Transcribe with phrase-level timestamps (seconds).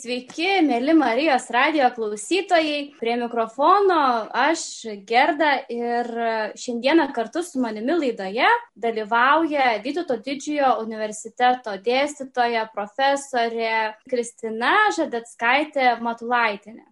[0.00, 2.94] Sveiki, mėly Marijos radio klausytojai.
[2.96, 3.98] Prie mikrofono
[4.32, 4.62] aš
[5.08, 6.08] Gerda ir
[6.56, 8.46] šiandieną kartu su manimi laidoje
[8.80, 13.74] dalyvauja Vytauto didžiojo universiteto dėstytoja profesorė
[14.08, 16.86] Kristina Žadetskaitė Matulaitinė.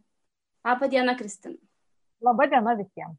[0.69, 1.57] Labą dieną, Kristina.
[2.29, 3.17] Labą dieną visiems.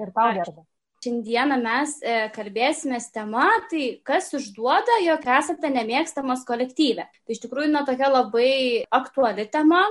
[0.00, 0.66] Ir tau, Gerda.
[0.98, 7.04] Šiandieną mes e, kalbėsime tema, tai kas išduoda, jog esate nemėgstamas kolektyvė.
[7.06, 9.84] Tai iš tikrųjų, na, tokia labai aktuali tema.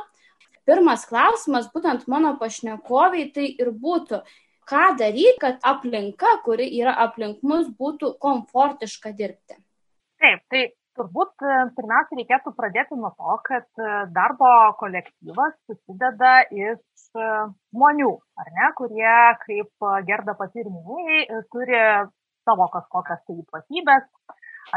[0.68, 4.20] Pirmas klausimas, būtent mano pašnekoviai, tai ir būtų,
[4.67, 9.55] ką daryti, kad aplinka, kuri yra aplink mus, būtų komfortiška dirbti.
[10.20, 10.66] Taip, tai
[10.98, 16.80] Turbūt e, pirmiausia reikėtų pradėti nuo to, kad e, darbo kolektyvas susideda iš
[17.14, 17.28] e,
[17.76, 18.10] žmonių,
[18.42, 19.12] ar ne, kurie,
[19.44, 21.78] kaip gerda pati ir minėjai, turi
[22.48, 24.10] savo kažkokias tai ypatybės,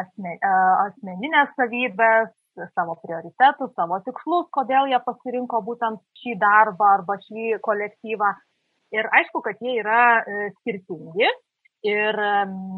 [0.02, 0.36] asme,
[0.84, 2.32] asmeninės savybės,
[2.76, 8.34] savo prioritetus, savo tikslus, kodėl jie pasirinko būtent šį darbą arba šį kolektyvą.
[8.92, 10.02] Ir aišku, kad jie yra
[10.58, 11.30] skirtingi
[11.86, 12.16] ir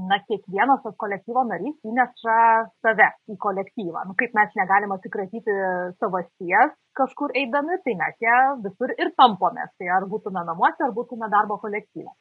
[0.08, 2.36] na, kiekvienas tas kolektyvo narys įneša
[2.84, 4.04] save į kolektyvą.
[4.06, 5.56] Nu, kaip mes negalim atsikratyti
[5.98, 9.72] savasties kažkur eidami, tai mes ją visur ir tampomės.
[9.78, 12.12] Tai ar būtume namuose, ar būtume darbo kolektyve.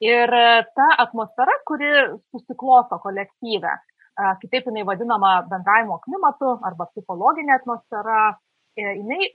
[0.00, 0.32] Ir
[0.76, 1.90] ta atmosfera, kuri
[2.32, 3.72] susiklosto kolektyve,
[4.42, 8.30] kitaip jinai vadinama bendravimo klimatu arba psichologinė atmosfera,
[8.76, 9.28] e, jinai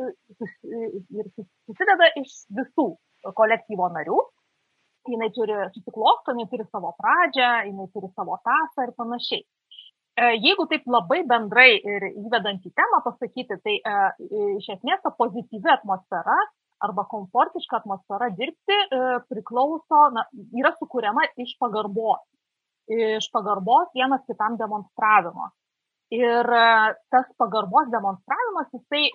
[1.69, 2.87] susideda iš visų
[3.37, 4.17] kolektyvo narių
[5.11, 9.43] jinai turi susiklosto, jinai turi savo pradžią, jinai turi savo tasą ir panašiai.
[10.15, 13.95] E, jeigu taip labai bendrai ir įvedant į temą pasakyti, tai e,
[14.59, 16.37] iš esmės ta pozityvi atmosfera
[16.85, 20.23] arba komfortiška atmosfera dirbti e, priklauso, na,
[20.55, 22.23] yra sukūriama iš pagarbos.
[22.85, 25.49] Iš pagarbos vienas kitam demonstravimo.
[26.13, 26.45] Ir
[27.09, 29.07] tas pagarbos demonstravimas, jisai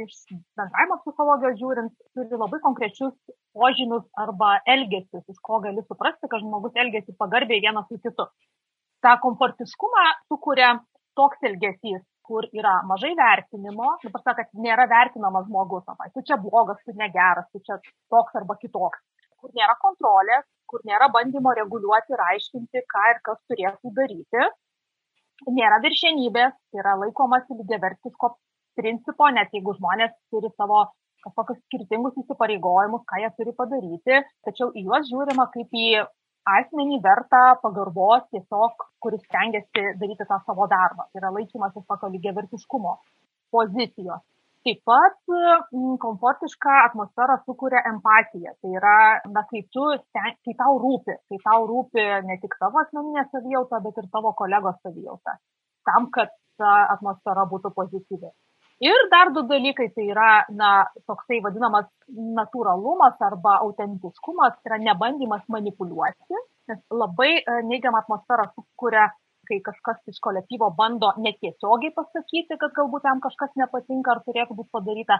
[0.00, 0.14] iš
[0.56, 3.12] bendravimo psichologijos žiūrint, turi labai konkrečius
[3.52, 8.24] požymius arba elgesius, iš ko gali suprasti, kad žmogus elgesi pagarbiai vienas su kitu.
[9.04, 10.78] Ta komfortiškumą sukuria
[11.20, 16.80] toks elgesys, kur yra mažai vertinimo, dabar sakant, nėra vertinamas žmogus, o tu čia blogas,
[16.84, 17.76] tu negeras, tu čia
[18.12, 19.04] toks arba kitoks,
[19.36, 24.48] kur nėra kontrolės, kur nėra bandymo reguliuoti ir aiškinti, ką ir kas turėtų daryti,
[25.46, 28.32] nėra viršenybės, tai yra laikomasi lygiavertiško
[28.78, 30.86] principo, net jeigu žmonės turi savo
[31.24, 35.88] kažkokius skirtingus įsipareigojimus, ką jie turi padaryti, tačiau į juos žiūrima kaip į
[36.48, 41.08] asmenį vertą pagarbos tiesiog, kuris stengiasi daryti tą savo darbą.
[41.10, 42.94] Tai yra laikymasis tokio lygiavertiškumo
[43.54, 44.22] pozicijos.
[44.66, 48.56] Taip pat m, komfortišką atmosferą sukuria empatija.
[48.62, 48.96] Tai yra,
[49.34, 49.86] na, kai, tu,
[50.16, 54.80] kai tau rūpi, kai tau rūpi ne tik tavo asmeninė savijauta, bet ir tavo kolegos
[54.82, 55.38] savijauta.
[55.88, 58.30] Tam, kad ta atmosfera būtų pozityvi.
[58.88, 60.70] Ir dar du dalykai, tai yra, na,
[61.10, 61.88] toksai vadinamas
[62.38, 69.08] natūralumas arba autentiškumas, tai yra nebandymas manipuliuoti, nes labai e, neigiamą atmosferą sukuria,
[69.48, 74.74] kai kažkas iš kolektyvo bando netiesiogiai pasakyti, kad galbūt jam kažkas nepatinka ar turėtų būti
[74.76, 75.18] padaryta,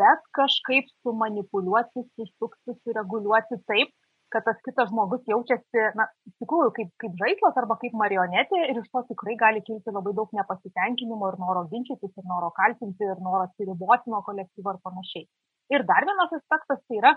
[0.00, 3.92] bet kažkaip sumanipuliuoti, susukti, sureguliuoti taip,
[4.34, 8.80] kad tas kitas žmogus jaučiasi, na, iš tikrųjų, kaip, kaip žaislas arba kaip marionetė ir
[8.82, 13.22] iš to tikrai gali kilti labai daug nepasitenkinimo ir noro ginčytis, ir noro kaltinti, ir
[13.22, 15.28] noro atsiriboti nuo kolektyvo ir panašiai.
[15.74, 17.14] Ir dar vienas aspektas tai yra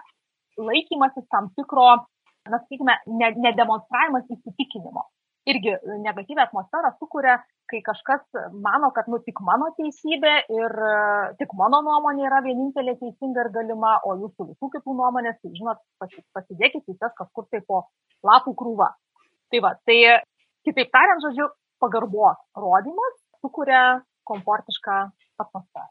[0.69, 1.89] laikymasis tam tikro,
[2.49, 2.99] na, sakykime,
[3.45, 5.07] nedemonstravimas ne įsitikinimo
[5.51, 7.37] irgi negatyvią atmosferą sukuria,
[7.69, 8.23] kai kažkas
[8.65, 10.75] mano, kad nu tik mano teisybė ir
[11.41, 15.83] tik mano nuomonė yra vienintelė teisinga ir galima, o jūsų visų kitų nuomonės, tai žinot,
[16.37, 17.83] pasidėkit tas kažkur tai po
[18.25, 18.89] lapų krūvą.
[19.49, 19.99] Tai va, tai
[20.67, 21.49] kitaip tariant, žodžiu,
[21.81, 24.99] pagarbos rodimas sukuria komfortišką
[25.41, 25.89] atmosferą.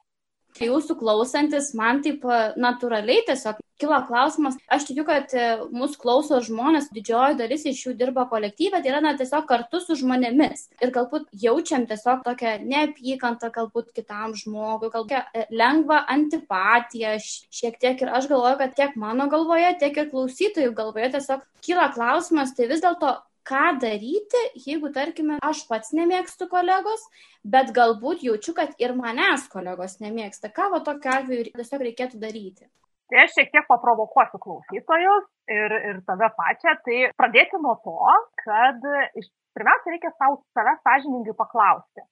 [0.64, 2.24] Jūsų klausantis, man taip
[2.58, 7.94] natūraliai tiesiog kilo klausimas, aš tikiu, kad e, mūsų klauso žmonės, didžioji dalis iš jų
[7.98, 10.66] dirba kolektyvė, tai yra na, tiesiog kartu su žmonėmis.
[10.82, 18.02] Ir galbūt jaučiam tiesiog tokią neapykantą galbūt kitam žmogui, galbūt e, lengvą antipatiją šiek tiek.
[18.02, 22.66] Ir aš galvoju, kad tiek mano galvoje, tiek ir klausytojų galvoje tiesiog kyla klausimas, tai
[22.70, 23.14] vis dėlto
[23.48, 27.06] ką daryti, jeigu, tarkime, aš pats nemėgstu kolegos,
[27.54, 30.52] bet galbūt jaučiu, kad ir manęs kolegos nemėgsta.
[30.54, 32.68] Ką va tokiu atveju tiesiog reikėtų daryti?
[33.08, 36.74] Tai aš šiek tiek paprovokuosiu klausytojus ir, ir tave pačią.
[36.84, 37.96] Tai pradėti nuo to,
[38.42, 38.84] kad
[39.16, 42.04] iš, pirmiausia reikia savo save sąžiningai paklausti,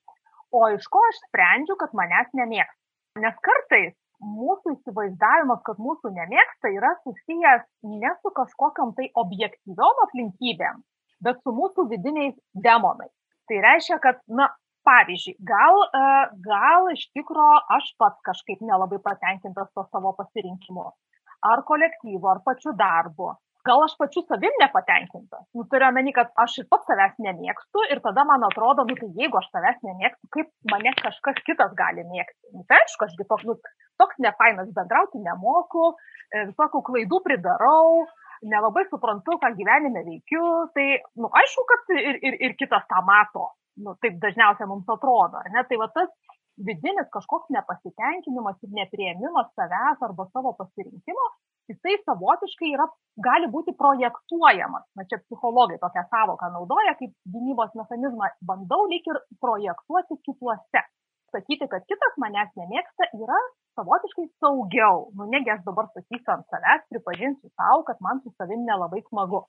[0.56, 2.80] o iš ko aš sprendžiu, kad manęs nemėgsta.
[3.20, 3.92] Nes kartais
[4.24, 10.80] mūsų įsivaizdavimas, kad mūsų nemėgsta, yra susijęs ne su kažkokiam tai objektyviom aplinkybėm,
[11.24, 12.36] bet su mūsų vidiniais
[12.66, 13.12] demonais.
[13.46, 14.50] Tai reiškia, kad, na,
[14.86, 16.04] pavyzdžiui, gal, e,
[16.46, 17.48] gal iš tikro
[17.78, 20.86] aš pats kažkaip nelabai patenkintas to savo pasirinkimu.
[21.50, 23.34] Ar kolektyvo, ar pačiu darbu.
[23.66, 25.42] Gal aš pačiu savim nepatenkintas.
[25.58, 29.08] Nu, turiu omeny, kad aš ir pats savęs nemėgstu ir tada man atrodo, nu, tai
[29.20, 32.38] jeigu aš savęs nemėgstu, kaip mane kažkas kitas gali mėgti.
[32.54, 33.56] Nu, tai aišku, ašgi toks, nu,
[34.02, 35.88] toks nefainas bendrauti nemoku,
[36.30, 38.06] e, visokių klaidų pridarau,
[38.42, 40.42] nelabai suprantu, ką gyvenime veikiu,
[40.74, 40.88] tai,
[41.20, 43.50] nu, aišku, kad ir, ir, ir kitas tą mato
[43.84, 45.64] nu, taip dažniausiai mums atrodo, ne?
[45.68, 46.10] Tai va tas
[46.68, 51.26] vidinis kažkoks nepasitenkinimas ir neprieimimas savęs arba savo pasirinkimo,
[51.70, 52.86] jisai savotiškai yra,
[53.28, 54.86] gali būti projektuojamas.
[54.96, 60.84] Na čia psichologai tokią savoką naudoja kaip gynybos mechanizmą, bandau lyg ir projektuoti kituose.
[61.34, 63.38] Sakyti, kad kitas manęs nemėgsta, yra
[63.76, 65.06] savotiškai saugiau.
[65.19, 69.43] Nu, negi aš dabar sakysiu ant savęs, pripažinsiu savo, kad man su savim nelabai smagu.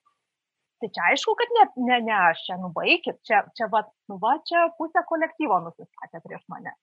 [0.82, 3.82] Tai čia aišku, kad ne, ne, ne aš čia nubaikit, čia, čia va,
[4.12, 6.76] nu va, čia pusė kolektyvo nusistatė prieš mane.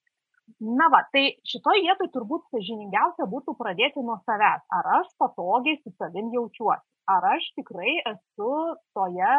[0.79, 4.67] Na va, tai šitoje vietoje turbūt sažiningiausia būtų pradėti nuo savęs.
[4.79, 6.85] Ar aš patogiai su savim jaučiuosi?
[7.14, 8.50] Ar aš tikrai esu
[8.97, 9.32] toje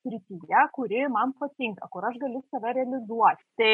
[0.00, 3.46] srityje, kuri man patinka, kur aš galiu save realizuoti?
[3.60, 3.72] Tai,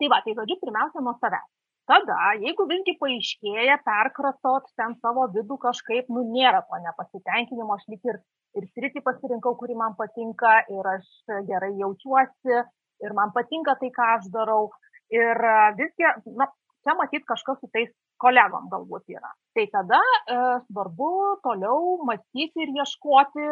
[0.00, 1.48] tai va, tai žodžiu, pirmiausia nuo savęs.
[1.90, 8.06] Tada, jeigu visgi paaiškėja, perkratot ten savo vidų kažkaip, nu nėra to nepasitenkinimo, aš lik
[8.06, 8.20] ir
[8.58, 11.08] ir sritį pasirinkau, kuri man patinka ir aš
[11.48, 12.58] gerai jaučiuosi
[13.06, 14.70] ir man patinka tai, ką aš darau.
[15.12, 15.38] Ir
[15.76, 16.48] visgi, na,
[16.84, 17.90] čia matyt kažkas su tais
[18.22, 19.32] kolegom galbūt yra.
[19.56, 20.36] Tai tada e,
[20.68, 21.10] svarbu
[21.44, 23.48] toliau mąstyti ir ieškoti,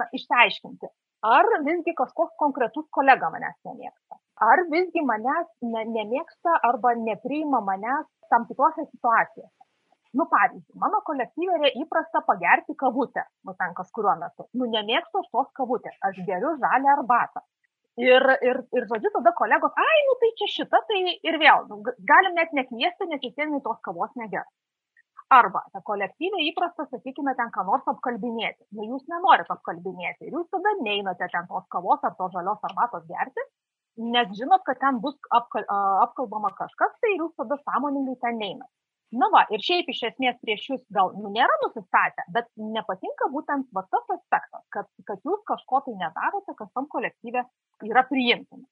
[0.00, 0.90] na, išsiaiškinti,
[1.30, 4.03] ar visgi kažkoks konkretus kolega manęs nemėgsta.
[4.42, 9.52] Ar visgi manęs ne, nemėgsta arba nepriima manęs tam tikrose situacijose?
[10.18, 14.46] Nu pavyzdžiui mano kolektyve yra įprasta pagerti kavutę nu ten kažkuriuo metu.
[14.58, 15.94] Nu nemėgstu aš tos kavutės.
[16.08, 17.42] Aš geriu žalią arbatą.
[18.02, 21.80] Ir ir ir žodžiu tada kolegos ai nu tai čia šita tai ir vėl nu,
[22.10, 24.50] galim net nekviesti nes vis vien tos kavos negers
[25.34, 28.66] arba ta kolektyve įprasta sakykime ten ką nors apkalbinėti.
[28.76, 30.26] Nu jūs nenorit apkalbinėti.
[30.26, 33.46] Ir jūs tada neinate ten tos kavos ar tos žalios arbatos gerti
[33.96, 35.66] nes žinot kad ten bus apkal,
[36.06, 38.70] apkalbama kažkas tai jūs tada sąmoningai ten neinat
[39.20, 43.68] na va ir šiaip iš esmės prieš jus gal nu, nėra nusistatę, bet nepatinka būtent
[43.76, 47.44] va tas aspektas, kad, kad jūs kažko tai nedarote, kas tam kolektyve
[47.90, 48.66] yra priimtina.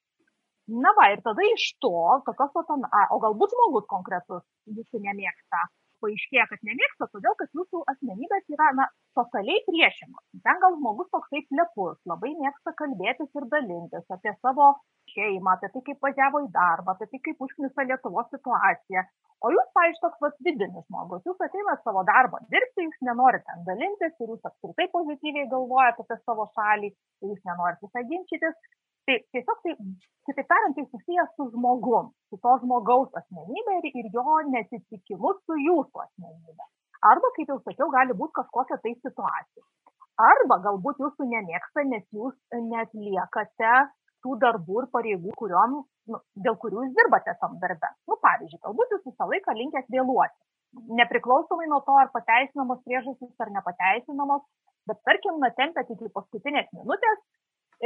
[0.82, 1.94] Na va, ir tada iš to,
[2.26, 5.62] tokios, o galbūt žmogus konkretus jūsų nemėgsta,
[6.02, 8.88] paaiškėja, kad nemėgsta, todėl kad jūsų asmenybės yra, na,
[9.18, 10.24] totaliai priešingos.
[10.46, 14.72] Ten gal žmogus toksai plepus, labai mėgsta kalbėtis ir dalintis apie savo
[15.14, 19.04] šeimą, apie tai, kaip važiavo į darbą, apie tai, kaip užknisa Lietuvos situacija.
[19.42, 23.64] O jūs, pavyzdžiui, toks vas vidinis žmogus, jūs ateinat savo darbą dirbti, jūs nenorite ten
[23.66, 26.92] dalintis ir jūs apskritai pozityviai galvojate apie savo šalį,
[27.26, 28.54] jūs nenorite visai ginčytis.
[29.08, 29.72] Tai tiesiog, tai,
[30.28, 35.56] kitaip tariant, tai susijęs su žmogum, su to žmogaus asmenybė ir, ir jo netitikimu su
[35.58, 36.66] jūsų asmenybė.
[37.10, 39.64] Arba, kaip jau sakiau, gali būti kažkokia tai situacija.
[40.28, 42.36] Arba galbūt jūsų nemėgsta, nes jūs
[42.70, 43.74] netliekate
[44.22, 45.76] tų darbų ir pareigų, kuriuom,
[46.12, 47.90] nu, dėl kurių jūs dirbate tam darbe.
[48.06, 50.38] Nu, pavyzdžiui, galbūt jūs visą laiką linkęs vėluoti.
[51.02, 54.46] Nepriklausomai nuo to, ar pateisinamos priežastys ar nepateisinamos,
[54.86, 57.18] bet tarkim, natempėt iki paskutinės minutės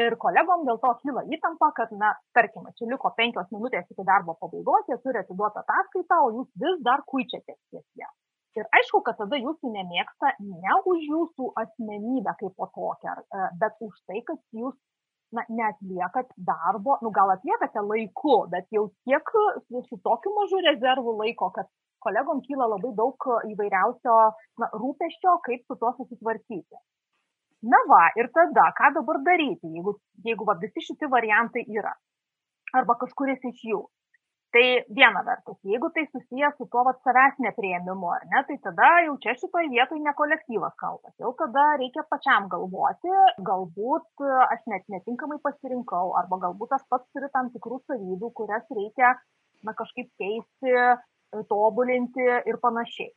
[0.02, 4.36] ir kolegom dėl to kyla įtampa, kad, na, tarkim, čia liko penkios minutės iki darbo
[4.40, 8.10] pabaigos, jie turi atiduoti ataskaitą, o jūs vis dar kuičiatės ties ją.
[8.56, 13.82] Ir aišku, kad tada jūsų nemėgsta ne už jūsų asmenybę kaip po tokią, e, bet
[13.84, 14.76] už tai, kad jūs
[15.36, 19.32] na, neatliekat darbo, nu gal atliekate laiku, bet jau tiek
[19.90, 21.68] su tokiu mažu rezervu laiko, kad
[22.06, 24.16] kolegom kyla labai daug įvairiausio
[24.62, 26.80] na, rūpeščio, kaip su tuo susitvarkyti.
[27.64, 31.94] Na va, ir tada, ką dabar daryti, jeigu, jeigu va, visi šitie variantai yra?
[32.76, 33.80] Arba kažkuris iš jų.
[34.54, 34.64] Tai
[34.96, 39.16] viena vertus, jeigu tai susijęs su tuo vat, savęs neprieimimu, ar ne, tai tada jau
[39.24, 41.12] čia šitoje vietoje ne kolektyvas kaltas.
[41.20, 43.12] Jau tada reikia pačiam galvoti,
[43.48, 49.12] galbūt aš net netinkamai pasirinkau, arba galbūt aš pats turiu tam tikrų savybių, kurias reikia
[49.66, 50.76] na, kažkaip keisti,
[51.50, 53.12] tobulinti ir panašiai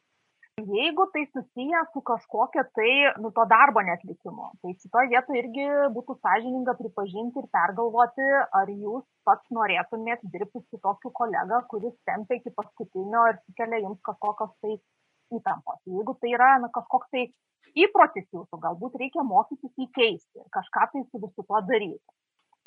[0.67, 2.91] jeigu tai susiję su kažkokia tai
[3.23, 8.27] nu to darbo neatlikimu tai šitoj vietoj irgi būtų sąžininga pripažinti ir pergalvoti
[8.59, 14.01] ar jūs pats norėtumėt dirbti su tokiu kolega kuris tempia iki paskutinio ir sukelia jums
[14.09, 14.77] kažkokios tai
[15.37, 15.79] įtampos.
[15.85, 17.25] Jeigu tai yra na kažkoks tai
[17.85, 22.15] įprotis jūsų galbūt reikia mokytis jį keisti kažką tai su visu tuo daryti.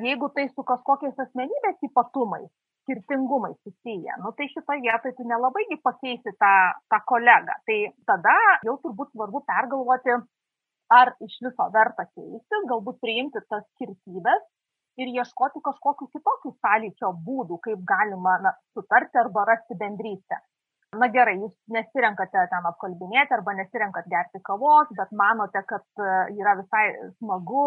[0.03, 2.51] Jeigu tai su kažkokiais asmenybės ypatumais
[2.83, 4.19] skirtingumai susiję.
[4.23, 6.55] Nu, tai šitoje vietoje tu nelabai pakeisi tą,
[6.91, 7.59] tą kolegą.
[7.67, 7.79] Tai
[8.11, 8.37] tada
[8.69, 10.17] jau turbūt svarbu pergalvoti,
[10.93, 14.43] ar iš viso verta keistis, galbūt priimti tas skirtybės
[15.01, 20.41] ir ieškoti kažkokių kitokių sąlyčio būdų, kaip galima na, sutarti arba rasti bendrystę.
[21.01, 26.59] Na gerai, jūs nesirenkate ten apkalbinėti arba nesirenkat gerti kavos, bet manote, kad e, yra
[26.59, 26.85] visai
[27.15, 27.63] smagu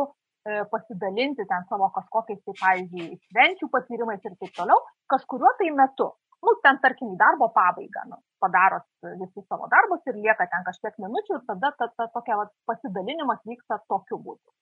[0.72, 4.78] pasidalinti ten savo kažkokiais, tai pavyzdžiui, švenčių patyrimais ir taip toliau,
[5.14, 6.12] kažkuriuo tai metu.
[6.46, 8.86] Nu, ten, tarkim, darbo pabaigą, nu, padarot
[9.22, 13.42] visus savo darbus ir lieka ten kažkiek minučių ir tada ta, ta, tokia va, pasidalinimas
[13.50, 14.54] vyksta tokiu būdu.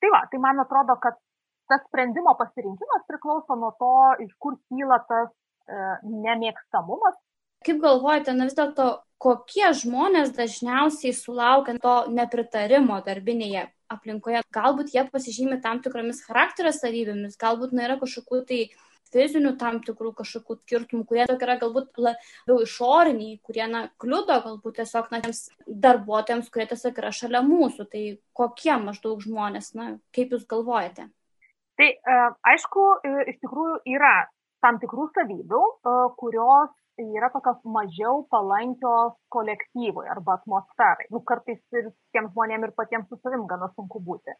[0.00, 1.18] Tai va, tai man atrodo, kad
[1.68, 3.92] tas sprendimo pasirinkimas priklauso nuo to,
[4.24, 5.82] iš kur kyla tas e,
[6.24, 7.20] nemėgstamumas.
[7.66, 8.88] Kaip galvojate, na vis dėlto,
[9.22, 14.42] kokie žmonės dažniausiai sulaukia to nepritarimo darbinėje aplinkoje?
[14.54, 18.62] Galbūt jie pasižymi tam tikromis charakterio savybėmis, galbūt na, yra kažkokių tai
[19.12, 24.78] fizinių tam tikrų kažkokių skirtumų, kurie tokie yra galbūt labiau išoriniai, kurie na, kliudo galbūt
[24.80, 27.88] tiesiog na, tiems darbuotojams, kurie tiesiog yra šalia mūsų.
[27.92, 28.04] Tai
[28.36, 31.10] kokie maždaug žmonės, na, kaip jūs galvojate?
[31.80, 32.20] Tai e,
[32.52, 34.14] aišku, e, iš tikrųjų yra
[34.64, 41.06] tam tikrų savybių, e, kurios yra tokios mažiau palankios kolektyvui arba atmosferai.
[41.10, 44.34] Nu, kartais ir tiems žmonėms ir patiems su savim gana sunku būti.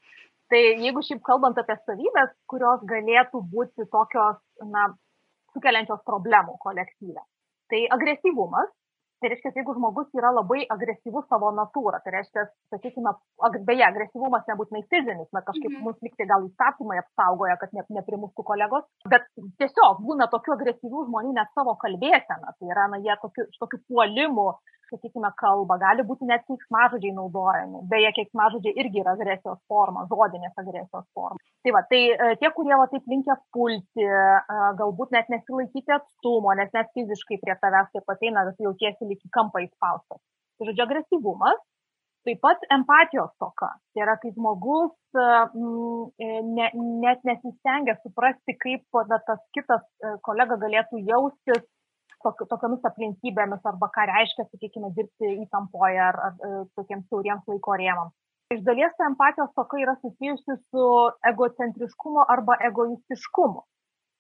[0.53, 4.39] Tai jeigu šiaip kalbant apie savybės, kurios galėtų būti tokios,
[4.75, 4.91] na,
[5.55, 7.25] sukeliančios problemų kolektyve.
[7.73, 8.69] Tai agresyvumas,
[9.23, 12.43] Tai reiškia, jeigu žmogus yra labai agresyvus savo natūrą, tai reiškia,
[12.75, 13.13] sakykime,
[13.69, 15.85] beje, agresyvumas nebūtinai fizinis, bet kažkaip -hmm.
[15.87, 19.29] mus liktai gal įstatymai apsaugoja, kad ne, neprimustų kolegos, bet
[19.63, 24.49] tiesiog būna tokių agresyvių žmonių net savo kalbėseną, tai yra, na, jie tokiu, tokiu puolimu
[24.93, 27.83] sakykime, kalbą, gali būti net keiksmažodžiai naudojami.
[27.91, 31.41] Beje, keiksmažodžiai irgi yra agresijos forma, žodinės agresijos forma.
[31.65, 36.55] Tai va, tai e, tie, kurie va taip linkia pulti, e, galbūt net nesilaikyti atstumo,
[36.59, 40.23] nes net fiziškai prie tavęs taip ateina, bet jautiesi lyg į kampą įspaustas.
[40.59, 41.61] Tai žodžiu, agresyvumas.
[42.23, 43.73] Taip pat empatijos toka.
[43.91, 46.13] Tai yra, kai žmogus mm,
[46.55, 46.69] ne,
[47.03, 49.83] net nesistengia suprasti, kaip na, tas kitas
[50.23, 51.65] kolega galėtų jaustis
[52.25, 58.15] tokiomis aplinkybėmis arba ką reiškia, sakykime, dirbti įtampoje ar, ar, e, tokiems siauriems laiko rėmams.
[58.53, 60.87] Iš dalies ta empatijos toka yra susijusi su
[61.31, 63.63] egocentriškumu arba egoistiškumu.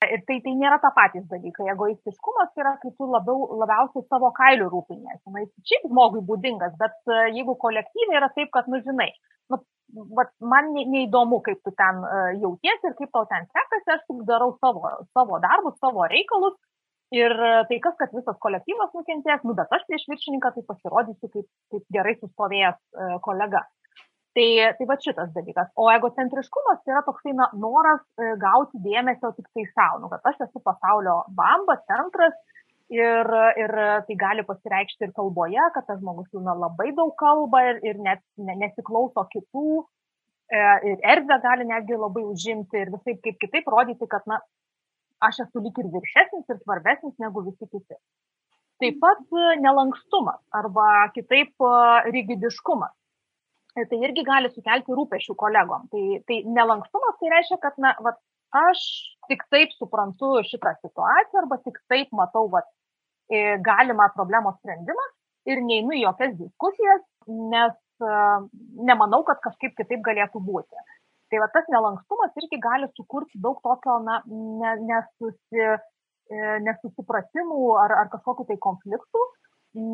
[0.02, 1.68] Ir tai, tai nėra ta patys dalykai.
[1.74, 5.28] Egoistiškumas yra, kai tu labiau, labiausiai savo kailių rūpinėsi.
[5.34, 9.12] Na, jis šiaip žmogui būdingas, bet e, jeigu kolektyviai yra taip, kad, nu, žinai,
[9.52, 9.60] nu,
[10.16, 14.04] vat, man ne, neįdomu, kaip tu ten uh, jautiesi ir kaip tau ten sekasi, aš
[14.08, 16.56] tik darau savo, savo darbus, savo reikalus
[17.12, 21.28] Ir e, tai kas, kad visas kolektyvas nukentės, nu, bet aš prieš viršininką tai pasirodysiu
[21.34, 23.66] kaip, kaip gerai sustovėjęs e, kolega.
[24.32, 24.46] Tai,
[24.78, 25.68] tai va šitas dalykas.
[25.76, 30.24] O egocentriškumas tai yra toksai na, noras e, gauti dėmesio tik tai savo, nu, kad
[30.30, 32.38] aš esu pasaulio bamba, centras
[32.92, 33.28] ir,
[33.60, 33.76] ir
[34.08, 38.00] tai gali pasireikšti ir kalboje, kad tas žmogus jau na, labai daug kalba ir, ir
[38.00, 40.64] net ne, nesiklauso kitų e,
[40.94, 44.40] ir erdvę gali netgi labai užimti ir visai kaip kitaip rodyti, kad na,
[45.28, 47.98] aš esu lyg ir viršesnis ir svarbesnis negu visi kiti.
[48.82, 51.72] Taip pat e, nelankstumas arba kitaip e,
[52.16, 52.94] rigidiškumas.
[53.76, 55.86] E, tai irgi gali sukelti rūpešių kolegom.
[55.92, 58.18] Tai, tai nelankstumas tai reiškia, kad na, vat,
[58.62, 58.82] aš
[59.30, 62.68] tik taip suprantu šitą situaciją arba tik taip matau vat,
[63.64, 65.04] galimą problemos sprendimą
[65.48, 67.00] ir neinu į jokias diskusijas,
[67.52, 68.04] nes
[68.90, 70.82] nemanau, kad kažkaip kitaip galėtų būti.
[71.32, 77.94] Tai va tas nelankstumas irgi gali sukurti daug tokio na, ne, nesusi, e, nesusipratimų ar,
[78.02, 79.22] ar kažkokiu tai konfliktų,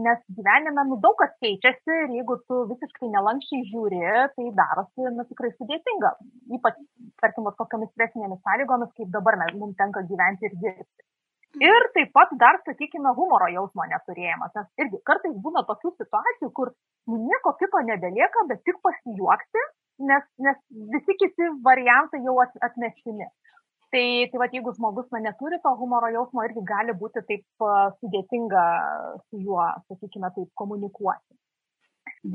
[0.08, 4.02] nes gyvenime nu, daug kas keičiasi ir jeigu tu visiškai nelankščiai žiūri,
[4.34, 6.12] tai darosi nu, tikrai sudėtinga.
[6.58, 6.82] Ypač,
[7.22, 11.06] tarkim, tokiamis stresinėmis sąlygomis, kaip dabar mes, mums tenka gyventi ir dirbti.
[11.62, 14.58] Ir taip pat dar, sakykime, humoro jausmo neturėjimas.
[14.58, 16.74] Nes irgi kartais būna tokių situacijų, kur
[17.06, 20.58] nu, nieko kito nebelieka, bet tik pasijuokti nes, nes
[20.94, 23.26] visi kiti variantai jau atmestini.
[23.88, 27.88] Tai, tai va, jeigu žmogus na, neturi to humoro jausmo, irgi gali būti taip uh,
[28.02, 28.64] sudėtinga
[29.22, 31.38] su juo, sakykime, taip komunikuoti.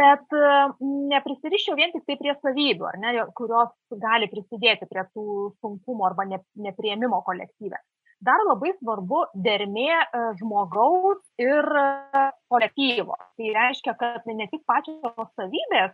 [0.02, 0.74] Bet uh,
[1.12, 5.26] neprisiriščiau vien tik tai prie savybių, ne, kurios gali prisidėti prie tų
[5.62, 7.78] sunkumų arba ne, neprieimimo kolektyve.
[8.24, 11.70] Dar labai svarbu dermė uh, žmogaus ir
[12.50, 13.20] kolektyvo.
[13.38, 15.94] Tai reiškia, kad ne tik pačios savybės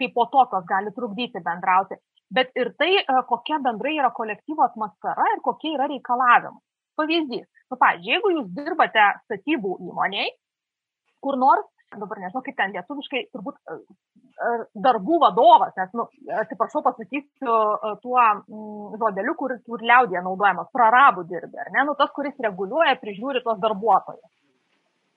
[0.00, 1.98] kaip po tokios gali trukdyti bendrauti,
[2.34, 6.62] bet ir tai, e, kokia bendrai yra kolektyvo atmosfera ir kokie yra reikalavimai.
[7.00, 10.32] Pavyzdys, nu, pavyzdžiui, jeigu jūs dirbate statybų įmoniai,
[11.24, 13.76] kur nors, dabar nežinau, kaip ten lietuviškai, turbūt e,
[14.48, 14.50] e,
[14.86, 16.06] darbų vadovas, nes, nu,
[16.42, 17.56] atsiprašau, pasakysiu
[18.04, 23.42] tuo mm, žodeliu, kur, kur liaudėje naudojamas, prarabų dirbė, ne, nu, tas, kuris reguliuoja, prižiūri
[23.46, 24.28] tos darbuotojus.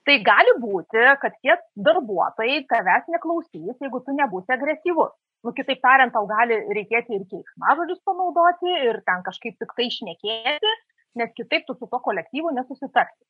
[0.08, 1.56] Tai gali būti, kad tie
[1.88, 5.14] darbuotojai tavęs neklausys, jeigu tu nebūsi agresyvus.
[5.44, 10.74] Nu, kitaip tariant, tau gali reikėti ir keiksmažodžius panaudoti, ir ten kažkaip tik tai išnekėti,
[11.20, 13.24] nes kitaip tu su to kolektyvu nesusitarsi.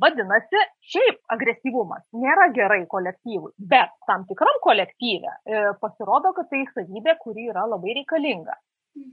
[0.00, 0.60] Vadinasi,
[0.92, 7.48] šiaip agresyvumas nėra gerai kolektyvui, bet tam tikram kolektyve e, pasirodo, kad tai savybė, kuri
[7.50, 8.56] yra labai reikalinga.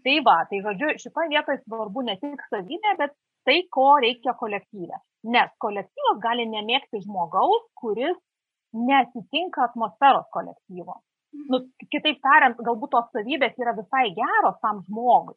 [0.06, 3.16] Tai va, tai žodžiu, šitoje vietoje svarbu ne tik savybė, bet
[3.48, 5.00] tai, ko reikia kolektyve.
[5.34, 8.18] Nes kolektyvas gali nemėgti žmogaus, kuris
[8.76, 11.00] nesitinka atmosferos kolektyvo.
[11.52, 11.62] Nu,
[11.92, 15.36] kitaip tariant, galbūt tos savybės yra visai geros tam žmogui,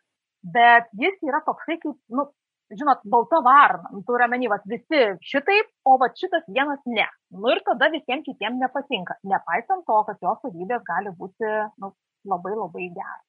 [0.55, 2.27] bet jis yra toksai kaip, nu,
[2.71, 3.91] žinot, balta varna.
[3.93, 5.01] Nu, turiu omeny, va, visi
[5.33, 7.07] šitaip, o va šitas vienas ne.
[7.35, 11.51] Nu ir tada visiems kitiems nepatinka, nepaisant to, kad jo savybės gali būti
[11.83, 11.93] nu,
[12.31, 13.27] labai labai geras.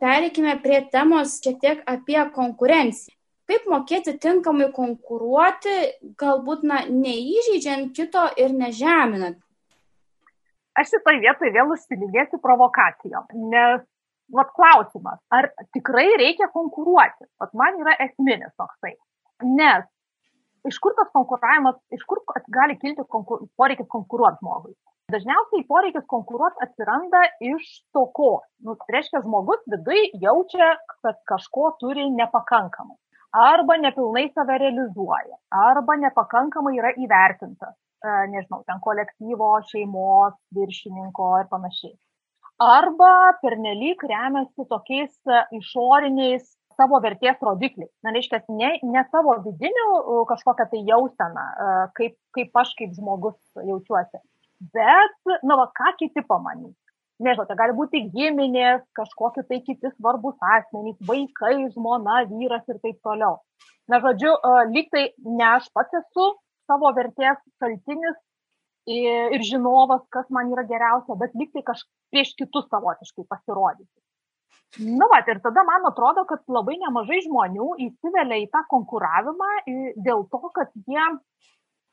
[0.00, 3.14] Pereikime prie temos šiek tiek apie konkurenciją.
[3.50, 5.74] Kaip mokėti tinkamai konkuruoti,
[6.20, 9.40] galbūt na, neįžeidžiant kito ir nežeminant.
[10.80, 13.84] Aš šitoje vietoje vėl užsiminėsiu provokacijom, nes
[14.34, 17.28] vat klausimas, ar tikrai reikia konkuruoti?
[17.42, 18.96] Vat man yra esminis toksai.
[19.44, 19.84] Nes
[20.64, 22.24] iš kur tas konkuravimas, iš kur
[22.56, 24.74] gali kilti konkur, poreikis konkuruoti žmogui?
[25.12, 28.40] Dažniausiai poreikis konkuruoti atsiranda iš toko.
[28.64, 30.70] Nu, tai reiškia, žmogus vidui jaučia,
[31.04, 32.96] kad kažko turi nepakankamai.
[33.34, 37.74] Arba nepilnai save realizuoja, arba nepakankamai yra įvertintas,
[38.04, 41.96] e, nežinau, ten kolektyvo, šeimos, viršininko ir panašiai
[42.58, 46.44] arba pernelyg remiasi tokiais e, išoriniais
[46.78, 47.90] savo vertės rodikliais.
[48.02, 51.46] Na, reiškia, ne, ne savo vidinių e, kažkokią tai jauseną,
[51.98, 54.22] kaip, kaip aš kaip žmogus jaučiuosi,
[54.74, 56.76] bet, na, va, ką kiti pamanys.
[57.22, 62.98] Nežinau, tai gali būti giminės, kažkokie tai kiti svarbus asmenys, vaikai, žmona, vyras ir taip
[63.06, 63.38] toliau.
[63.86, 64.32] Na, žodžiu,
[64.72, 66.32] lyg tai ne aš pats esu
[66.66, 68.18] savo vertės šaltinis,
[68.86, 73.88] ir žinovas, kas man yra geriausia, bet lyg tai kažkaip prieš kitus savotiškai pasirodyti.
[74.84, 79.50] Nu, va, ir tada man atrodo, kad labai nemažai žmonių įsivelia į tą konkuravimą
[80.02, 81.06] dėl to, kad jie,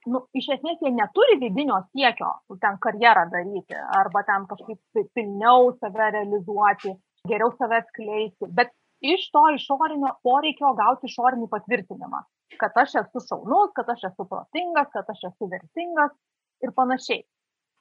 [0.09, 2.31] nu, iš esmės, jie neturi vidinio siekio
[2.63, 6.93] ten karjerą daryti arba ten kažkaip pilniau save realizuoti,
[7.29, 12.23] geriau save skleisti, bet iš to išorinio poreikio gauti išorinį patvirtinimą,
[12.61, 16.17] kad aš esu šaunus, kad aš esu protingas, kad aš esu vertingas
[16.65, 17.23] ir panašiai.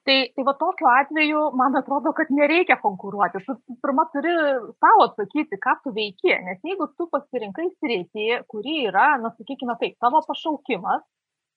[0.08, 3.42] Tai, tai va tokiu atveju, man atrodo, kad nereikia konkuruoti.
[3.44, 4.32] Tu pirmą turi
[4.80, 9.98] savo atsakyti, ką tu veiki, nes jeigu tu pasirinkai sritį, kuri yra, na, sakykime taip,
[10.00, 11.04] tavo pašaukimas,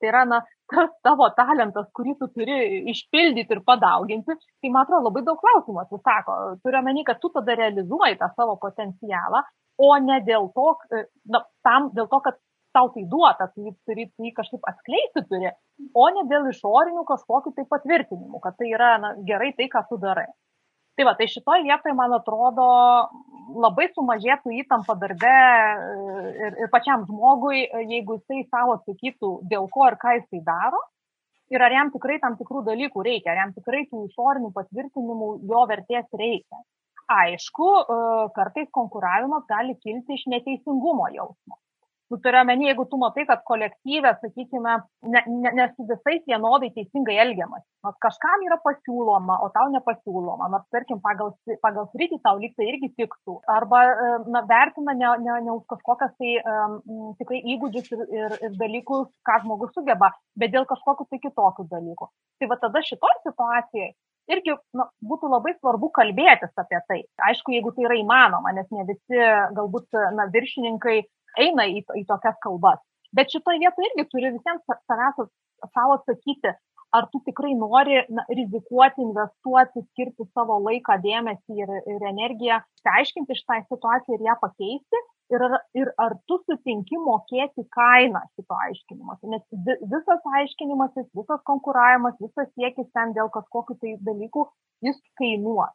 [0.03, 0.41] tai yra, na,
[0.73, 2.59] tas tavo talentas, kurį tu turi
[2.91, 6.37] išpildyti ir padauginti, tai man atrodo labai daug klausimų atsisako.
[6.63, 9.43] Turiu omeny, kad tu tada realizuoji tą savo potencialą,
[9.81, 10.73] o ne dėl to,
[11.31, 12.39] na, tam, dėl to, kad
[12.73, 15.51] tau tai duota, tu jį turi tai kažkaip atskleisti turi,
[15.93, 19.99] o ne dėl išorinių kažkokių tai patvirtinimų, kad tai yra na, gerai tai, ką tu
[20.01, 20.27] darai.
[20.93, 22.65] Tai va, tai šitoje vietoje, man atrodo,
[23.63, 29.87] labai sumažėtų įtampa darbe e, ir, ir pačiam žmogui, jeigu jisai savo atsakytų, dėl ko
[29.89, 30.83] ir ką jisai daro.
[31.53, 35.65] Ir ar jam tikrai tam tikrų dalykų reikia, ar jam tikrai tų išorinių patvirtinimų jo
[35.69, 36.61] vertės reikia.
[37.13, 37.99] Aišku, e,
[38.37, 41.57] kartais konkuravimas gali kilti iš neteisingumo jausmo
[42.13, 44.73] tu turi omeny, jeigu tu matai, kad kolektyvė, sakykime,
[45.13, 47.63] ne, ne, ne su visais vienodai teisingai elgiamas.
[47.85, 50.51] Nors kažkam yra pasiūloma, o tau nepasiūloma.
[50.53, 51.33] Nors, tarkim, pagal,
[51.65, 53.39] pagal sritį tau liktai irgi tiktų.
[53.55, 56.77] Arba e, na, vertina ne, ne, ne už kažkokias tai um,
[57.17, 62.09] tikrai įgūdžius ir, ir, ir dalykus, ką žmogus sugeba, bet dėl kažkokių tai kitokių dalykų.
[62.39, 63.93] Tai va tada šitoje situacijoje
[64.31, 67.01] irgi na, būtų labai svarbu kalbėtis apie tai.
[67.27, 69.19] Aišku, jeigu tai yra įmanoma, nes ne visi
[69.57, 71.01] galbūt na, viršininkai
[71.39, 72.81] eina į, į tokias kalbas.
[73.13, 75.27] Bet šitoje vietoje irgi turi visiems savęs
[75.73, 76.53] savo atsakyti,
[76.93, 82.59] ar tu tikrai nori na, rizikuoti, investuoti, skirti savo laiką, dėmesį ir, ir energiją,
[82.93, 85.03] aiškinti šitą situaciją ir ją pakeisti.
[85.33, 89.29] Ir ar, ir ar tu sutinki mokėti kainą šito aiškinimuose.
[89.31, 89.45] Nes
[89.93, 94.43] visas aiškinimasis, visas konkuravimas, visas siekis ten dėl kažkokių tai dalykų,
[94.85, 95.73] jis kainuos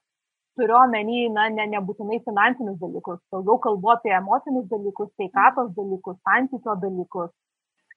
[0.59, 6.77] turiu omeny, na, ne, nebūtinai finansinius dalykus, daugiau kalbu apie emocinius dalykus, sveikatos dalykus, santykio
[6.83, 7.33] dalykus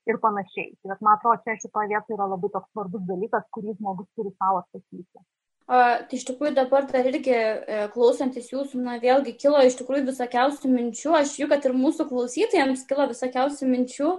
[0.08, 0.72] ir panašiai.
[0.82, 4.62] Tai man atrodo, čia šitoje vietoje yra labai toks svarbus dalykas, kurį žmogus turi savo
[4.62, 5.24] atsakyti.
[5.72, 5.76] O,
[6.08, 10.70] tai iš tikrųjų dabar dar irgi e, klausantis jūsų, na vėlgi kilo iš tikrųjų visokiausių
[10.72, 14.16] minčių, aš jų, kad ir mūsų klausytojams kilo visokiausių minčių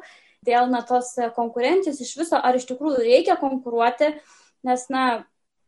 [0.47, 4.13] dėl na tos konkurencijos iš viso, ar iš tikrųjų reikia konkuruoti,
[4.63, 5.03] nes, na,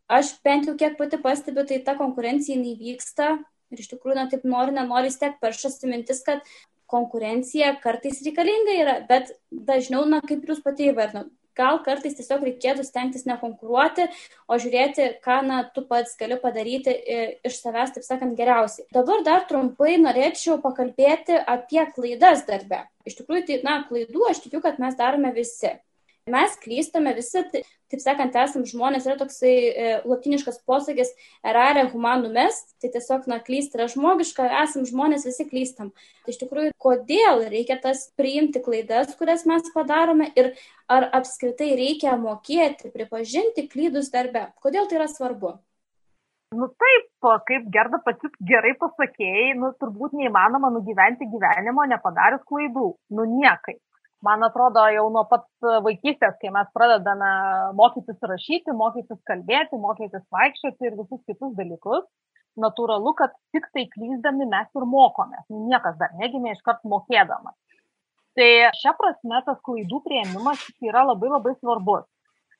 [0.08, 3.36] aš bent jau kiek pati pastebiu, tai ta konkurencija įvyksta
[3.74, 6.44] ir iš tikrųjų, na taip nori, nenori, vis tiek peršasi mintis, kad
[6.90, 12.84] konkurencija kartais reikalinga yra, bet dažniau, na kaip jūs pati įvardinot, gal kartais tiesiog reikėtų
[12.86, 14.06] stengtis nekonkuruoti,
[14.46, 16.92] o žiūrėti, ką na, tu pats gali padaryti
[17.48, 18.86] iš savęs, taip sakant, geriausiai.
[18.94, 22.84] Dabar dar trumpai norėčiau pakalbėti apie klaidas darbe.
[23.08, 25.72] Iš tikrųjų, tai, na, klaidų aš tikiu, kad mes darome visi
[26.26, 27.60] mes klystame visi, tai,
[27.90, 31.12] taip sakant, esam žmonės, yra toksai e, latiniškas posakis
[31.46, 35.92] erare humanum est, tai tiesiog, na, klysti yra žmogiška, esam žmonės, visi klystam.
[36.26, 40.50] Tai iš tikrųjų, kodėl reikia tas priimti klaidas, kurias mes padarome ir
[40.90, 45.54] ar apskritai reikia mokėti, pripažinti klydus darbe, kodėl tai yra svarbu?
[46.56, 47.08] Nu taip,
[47.46, 52.92] kaip Gerda pati gerai pasakėjai, nu turbūt neįmanoma nugyventi gyvenimo nepadarius klaidų.
[53.14, 53.80] Nu niekaip
[54.24, 55.46] man atrodo, jau nuo pat
[55.84, 57.30] vaikystės, kai mes pradedame
[57.78, 62.06] mokytis rašyti, mokytis kalbėti, mokytis vaikščioti ir visus kitus dalykus,
[62.60, 65.44] natūralu, kad tik tai klyzdami mes ir mokomės.
[65.52, 67.56] Niekas dar negimė iškart mokėdamas.
[68.36, 72.04] Tai šia prasme tas klaidų prieimimas yra labai labai svarbus.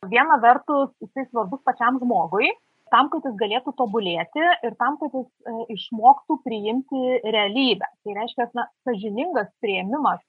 [0.09, 2.49] Viena vertus, jisai svarbus pačiam žmogui,
[2.93, 7.89] tam, kad jis galėtų tobulėti ir tam, kad jis e, išmoktų priimti realybę.
[8.05, 10.21] Tai reiškia, na, sažiningas prieimimas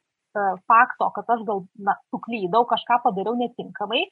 [0.69, 4.05] fakto, kad aš gal na, suklydau, kažką padariau netinkamai,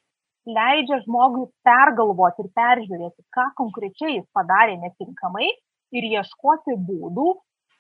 [0.46, 5.48] leidžia žmogui pergalvoti ir peržiūrėti, ką konkrečiai jis padarė netinkamai
[5.96, 7.30] ir ieškoti būdų,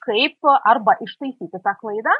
[0.05, 2.13] kaip arba ištaisyti tą klaidą,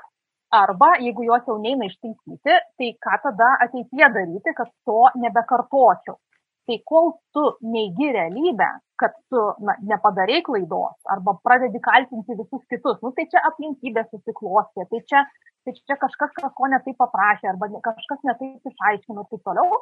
[0.53, 6.17] arba jeigu jos jau neina ištaisyti, tai ką tada ateityje daryti, kad to nebekartočiau.
[6.65, 12.97] Tai kol tu neigi realybę, kad tu na, nepadarei klaidos arba pradedi kaltinti visus kitus,
[13.03, 15.25] nu, tai čia aplinkybės susiklostė, tai čia
[15.65, 19.79] tai čia kažkas kažko netaip paprašė arba kažkas netaip išaiškino ir taip toliau.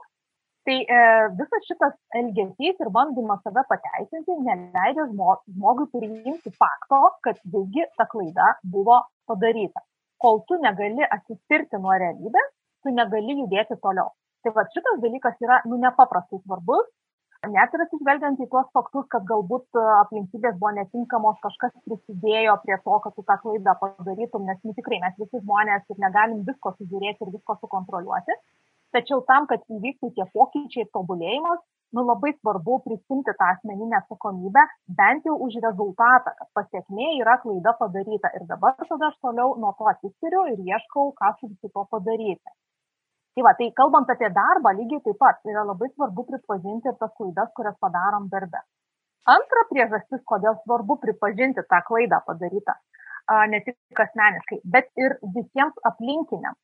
[0.63, 0.99] Tai e,
[1.39, 8.53] visas šitas elgesys ir bandymas save pateisinti neleidžia žmogui priimti fakto, kad visgi ta klaida
[8.75, 9.83] buvo padaryta.
[10.23, 14.13] Kol tu negali atsispirti nuo realybės, tu negali judėti toliau.
[14.43, 16.89] Tai va šitas dalykas yra nu, nepaprastai svarbus
[17.51, 22.77] net ir atsižvelgiant į tuos faktus, kad galbūt e, aplinkybės buvo netinkamos, kažkas prisidėjo prie
[22.85, 26.73] to, kad tu tą klaidą padarytum, nes nu, tikrai mes visi žmonės ir negalim visko
[26.77, 28.39] sužiūrėti ir visko sukontroliuoti.
[28.95, 31.59] Tačiau tam, kad įvyktų tie pokyčiai ir tobulėjimas,
[31.97, 34.63] nu, labai svarbu prisimti tą asmeninę atsakomybę,
[34.99, 38.31] bent jau už rezultatą, kad pasiekmė yra klaida padaryta.
[38.37, 42.53] Ir dabar tada aš toliau nuo to atsispiriu ir ieškau, ką su visu to padaryti.
[43.33, 47.49] Tai va, tai kalbant apie darbą, lygiai taip pat yra labai svarbu pripažinti tas klaidas,
[47.57, 48.61] kurias padarom darbe.
[49.33, 52.75] Antra priežastis, kodėl svarbu pripažinti tą klaidą padarytą,
[53.49, 56.59] ne tik asmeniškai, bet ir visiems aplinkiniams.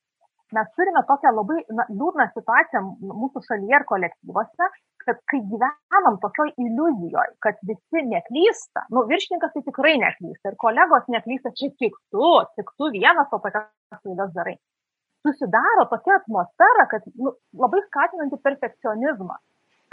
[0.57, 2.85] Mes turime tokią labai na, liūdną situaciją
[3.17, 4.69] mūsų šalyje ir kolektyvuose,
[5.05, 11.09] kad kai gyvenam tokioj iliuzijoje, kad visi neklysta, nu, viršininkas tai tikrai neklysta ir kolegos
[11.15, 13.69] neklysta, čia tik tu, tik tu vienas to tokias
[14.03, 14.57] klaidas darai
[15.25, 19.35] susidaro tokia atmosfera, kad nu, labai skatinanti perfekcionizmą,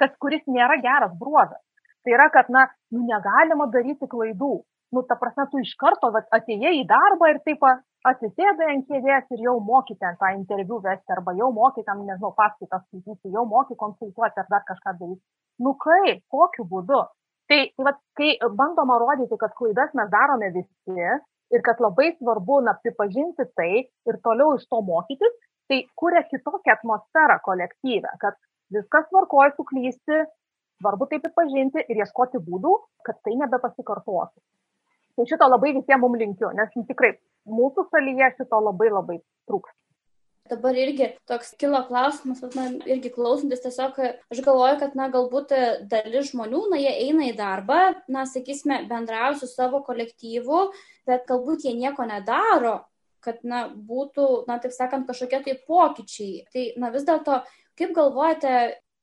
[0.01, 1.62] kas, kuris nėra geras bruožas.
[2.05, 4.55] Tai yra, kad, na, nu, negalima daryti klaidų.
[4.95, 7.65] Nu, ta prasme, tu iš karto vat, atėjai į darbą ir taip
[8.07, 12.31] atsisėdai ant kėdės ir jau moky ten tą interviu vesti, arba jau moky tam, nežinau,
[12.39, 15.23] paskaitas skaityti, jau moky konsultuoti ar dar kažką daryti.
[15.59, 17.03] Nu kaip, kokiu būdu?
[17.51, 21.11] Tai, tai vat, kai bandoma rodyti, kad klaidas mes darome visi,
[21.55, 23.71] ir kad labai svarbu na, pripažinti tai
[24.11, 25.37] ir toliau iš to mokytis,
[25.71, 28.39] tai kuria kitokią atmosferą kolektyvę, kad
[28.75, 30.25] viskas tvarkoja suklysti,
[30.81, 32.75] svarbu tai pripažinti ir ieškoti būdų,
[33.07, 34.45] kad tai nebepasikartotų.
[35.17, 37.15] Tai šito labai visiems mums linkiu, nes tikrai
[37.49, 39.79] mūsų šalyje šito labai labai trūksta.
[40.51, 45.53] Dabar irgi toks kilo klausimas, man irgi klausantis, tiesiog aš galvoju, kad, na, galbūt
[45.91, 47.79] dalis žmonių, na, jie eina į darbą,
[48.13, 50.61] na, sakysime, bendrauja su savo kolektyvu,
[51.09, 52.79] bet galbūt jie nieko nedaro,
[53.25, 56.43] kad, na, būtų, na, taip sakant, kažkokie tai pokyčiai.
[56.53, 57.41] Tai, na, vis dėlto,
[57.79, 58.57] kaip galvojate,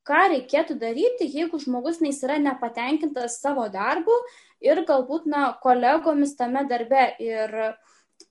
[0.08, 4.16] ką reikėtų daryti, jeigu žmogus na, yra nepatenkintas savo darbu
[4.64, 7.74] ir galbūt, na, kolegomis tame darbe ir E,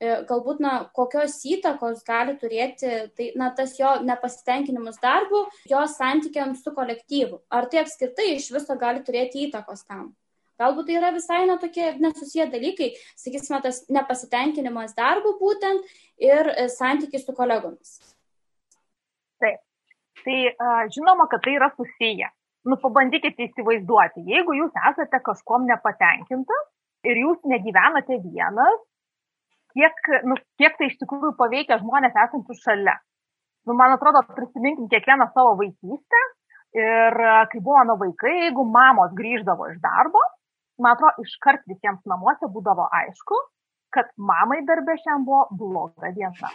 [0.00, 6.74] galbūt, na, kokios įtakos gali turėti tai, na, tas jo nepasitenkinimus darbu, jo santykiams su
[6.76, 7.42] kolektyvu.
[7.52, 10.12] Ar tai apskritai iš viso gali turėti įtakos tam?
[10.61, 15.88] Galbūt tai yra visai na, tokie nesusiję dalykai, sakysime, tas nepasitenkinimas darbu būtent
[16.22, 17.96] ir e, santykiai su kolegomis.
[19.42, 19.62] Taip.
[20.22, 20.38] Tai
[20.94, 22.28] žinoma, kad tai yra susiję.
[22.62, 26.68] Nu, pabandykite įsivaizduoti, jeigu jūs esate kažkom nepatenkintas
[27.11, 28.85] ir jūs negyvenate vienas,
[29.76, 32.96] kiek, nu, kiek tai iš tikrųjų paveikia žmonės esančius šalia.
[33.68, 36.22] Nu, man atrodo, prisiminkim kiekvieną savo vaikystę
[36.78, 37.18] ir
[37.52, 40.22] kai buvome vaikai, jeigu mamos grįždavo iš darbo,
[40.82, 43.38] man atrodo, iškart visiems namuose būdavo aišku,
[43.94, 46.50] kad mamai darbė šiandien buvo bloga diena.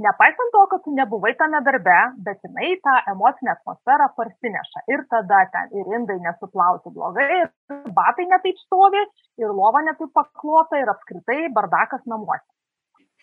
[0.00, 4.84] Nepaisant to, kad tu nebuvai tame darbe, bet jinai tą emocinę atmosferą parsineša.
[4.94, 9.02] Ir tada ten ir indai nesuplauti blogai, ir batai netaip stovi,
[9.42, 12.48] ir lova netaip paklota, ir apskritai bardakas namuose.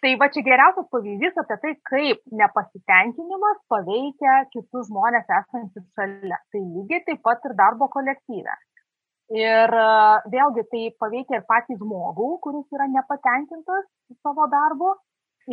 [0.06, 6.38] Tai va čia geriausias pavyzdys apie tai, kaip nepasitenkinimas paveikia kitus žmonės esančius šalia.
[6.54, 8.54] Tai lygiai taip pat ir darbo kolektyve.
[9.34, 9.88] Ir e,
[10.36, 13.90] vėlgi tai paveikia ir patį žmogų, kuris yra nepatenkintas
[14.22, 14.94] savo darbu,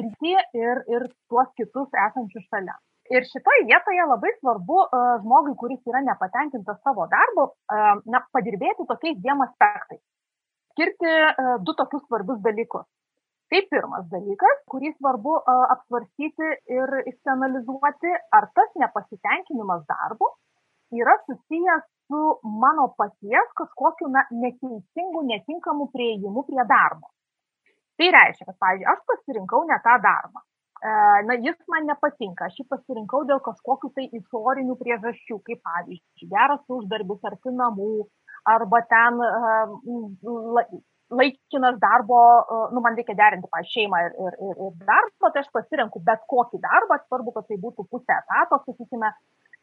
[0.01, 2.77] ir jį, ir, ir tuos kitus esančius šalia.
[3.13, 8.87] Ir šitoje vietoje labai svarbu uh, žmogui, kuris yra nepatenkintas savo darbu, uh, na, padirbėti
[8.89, 10.01] tokiais dviem aspektais.
[10.73, 12.87] Skirti uh, du tokius svarbius dalykus.
[13.53, 20.33] Tai pirmas dalykas, kurį svarbu uh, apsvarstyti ir išsianalizuoti, ar tas nepasitenkinimas darbu
[20.97, 22.23] yra susijęs su
[22.63, 27.13] mano paties kažkokiu na, neteisingu, netinkamu prieigimu prie darbo.
[28.01, 30.43] Tai reiškia, kad, pavyzdžiui, aš pasirinkau ne tą darbą.
[30.85, 30.95] E,
[31.29, 36.65] na, jis man nepatinka, aš jį pasirinkau dėl kažkokių tai išorinių priežasčių, kaip pavyzdžiui, geras
[36.79, 37.93] uždarbis arti namų,
[38.51, 40.75] arba ten uh,
[41.15, 42.19] laikinas darbo,
[42.75, 46.25] nu, man reikia derinti, pavyzdžiui, šeimą ir, ir, ir, ir darbą, tai aš pasirenku bet
[46.31, 49.13] kokį darbą, svarbu, kad tai būtų pusė etato, sakykime,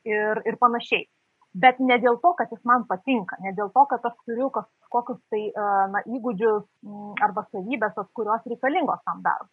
[0.10, 1.06] ir, ir panašiai.
[1.53, 5.19] Bet ne dėl to, kad jis man patinka, ne dėl to, kad aš turiu kažkokius
[5.33, 5.41] tai
[5.91, 6.63] na, įgūdžius
[7.27, 9.51] arba savybės, kurios reikalingos tam darbui.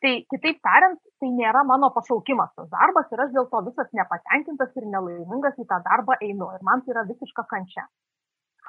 [0.00, 4.74] Tai kitaip tariant, tai nėra mano pašaukimas tas darbas ir aš dėl to visas nepatenkintas
[4.80, 7.84] ir nelaimingas į tą darbą einu ir man tai yra visiška kančia.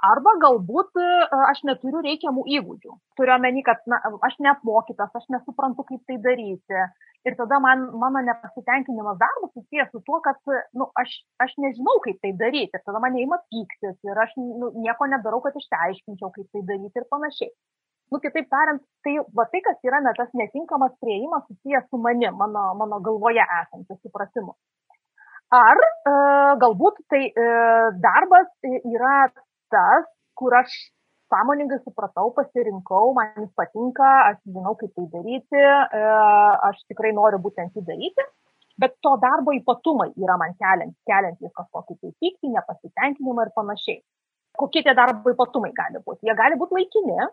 [0.05, 1.05] Arba galbūt e,
[1.49, 2.91] aš neturiu reikiamų įgūdžių.
[3.17, 6.83] Turiu omeny, kad na, aš neapmokytas, aš nesuprantu, kaip tai daryti.
[7.25, 10.37] Ir tada man, mano nepasitenkinimas darbas susijęs su tuo, kad
[10.77, 12.77] nu, aš, aš nežinau, kaip tai daryti.
[12.77, 17.01] Ir tada mane įima pyktis ir aš nu, nieko nedarau, kad išsiaiškinčiau, kaip tai daryti
[17.01, 17.51] ir panašiai.
[18.13, 22.37] Nu, kitaip tariant, tai, va, tai, kas yra na, tas netinkamas prieimas susijęs su manim,
[22.39, 24.53] mano, mano galvoje esančiu supratimu.
[25.57, 26.13] Ar e,
[26.61, 27.51] galbūt tai e,
[28.03, 29.17] darbas yra
[29.73, 30.73] tas, kur aš
[31.31, 35.63] sąmoningai supratau, pasirinkau, man jis patinka, aš žinau, kaip tai daryti,
[35.99, 36.03] e,
[36.69, 38.27] aš tikrai noriu būtent jį daryti,
[38.81, 43.99] bet to darbo ypatumai yra man keliant, keliantys kažkokį tai pyktį, nepasitenkinimą ir panašiai.
[44.57, 46.25] Kokie tie darbo ypatumai gali būti?
[46.29, 47.27] Jie gali būti laikini.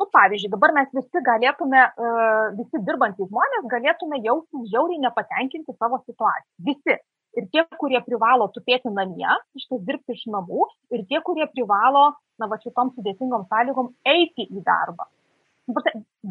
[0.00, 2.12] Nu, pavyzdžiui, dabar mes visi galėtume, e,
[2.56, 6.54] visi dirbantys žmonės galėtume jaustis žiauriai nepatenkinti savo situaciją.
[6.70, 6.96] Visi
[7.38, 12.10] ir tie, kurie privalo tupėti namie, iš ties dirbti iš namų, ir tie, kurie privalo,
[12.40, 15.06] na, va šitom sudėtingom sąlygom eiti į darbą.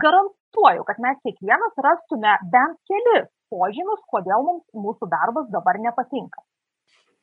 [0.04, 6.44] Garantuoju, kad mes kiekvienas rastume bent kelis požymius, kodėl mums mūsų darbas dabar nepatinka.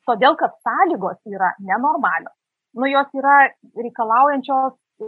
[0.07, 2.33] Todėl, kad sąlygos yra nenormalios.
[2.77, 3.35] Nu, jos yra
[3.75, 5.07] reikalaujančios e,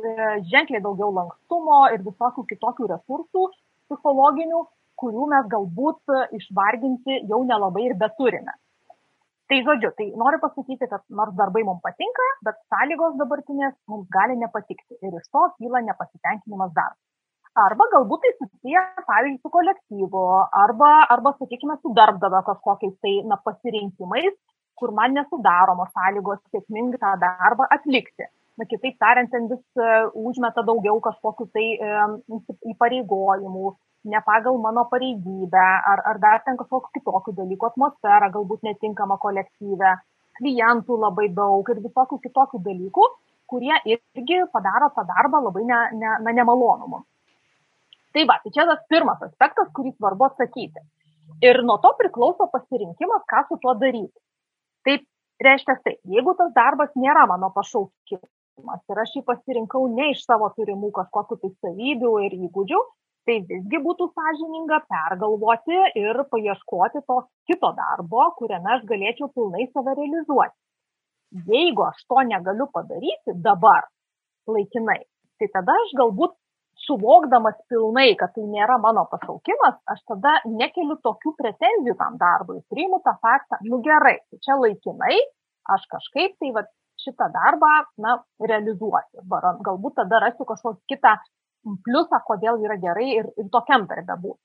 [0.51, 3.45] ženkliai daugiau lankstumo ir visokių kitokių resursų
[3.89, 4.63] psichologinių,
[5.01, 8.55] kurių mes galbūt išvarginti jau nelabai ir beturime.
[9.49, 14.35] Tai žodžiu, tai noriu pasakyti, kad nors darbai mums patinka, bet sąlygos dabartinės mums gali
[14.37, 16.99] nepatikti ir iš to kyla nepasitenkinimas darbas.
[17.57, 20.21] Arba galbūt tai susiję, pavyzdžiui, su kolektyvu,
[20.63, 24.37] arba, arba sakykime, su darbdavio kažkokiais tai na, pasirinkimais,
[24.77, 28.29] kur man nesudaromos sąlygos sėkmingai tą darbą atlikti.
[28.59, 32.15] Na, kitaip tariant, ten vis uh, užmeta daugiau kažkokių tai um,
[32.75, 33.73] įpareigojimų,
[34.05, 39.95] ne pagal mano pareigybę, ar, ar dar ten kažkokiu kitokiu dalyku, atmosfera galbūt netinkama kolektyve,
[40.39, 43.07] klientų labai daug ir visokių kitokių dalykų,
[43.49, 47.07] kurie irgi padaro tą darbą labai ne, ne, na, nemalonu mums.
[48.13, 50.81] Tai va, tai čia tas pirmas aspektas, kurį svarbu atsakyti.
[51.45, 54.15] Ir nuo to priklauso pasirinkimas, ką su tuo daryti.
[54.87, 55.05] Taip
[55.43, 60.49] reiškia tai, jeigu tas darbas nėra mano pašaukimas ir aš jį pasirinkau ne iš savo
[60.55, 62.81] turimų kažkokiu tai savybių ir įgūdžių,
[63.29, 69.93] tai visgi būtų sąžininga pergalvoti ir paieškoti to kito darbo, kuriame aš galėčiau pilnai save
[69.99, 70.55] realizuoti.
[71.53, 73.85] Jeigu aš to negaliu padaryti dabar,
[74.49, 75.03] laikinai,
[75.37, 76.33] tai tada aš galbūt
[76.87, 83.03] suvokdamas pilnai, kad tai nėra mano pašaukimas, aš tada nekeliu tokių pretenzijų tam darbui, priimu
[83.05, 85.19] tą faktą, nu gerai, tai čia laikinai,
[85.75, 86.65] aš kažkaip tai va,
[87.03, 87.69] šitą darbą,
[88.01, 89.21] na, realizuosiu.
[89.67, 91.13] Galbūt tada rasiu kažkokį kitą
[91.85, 94.41] pliusą, kodėl yra gerai ir, ir tokiam darbe būti.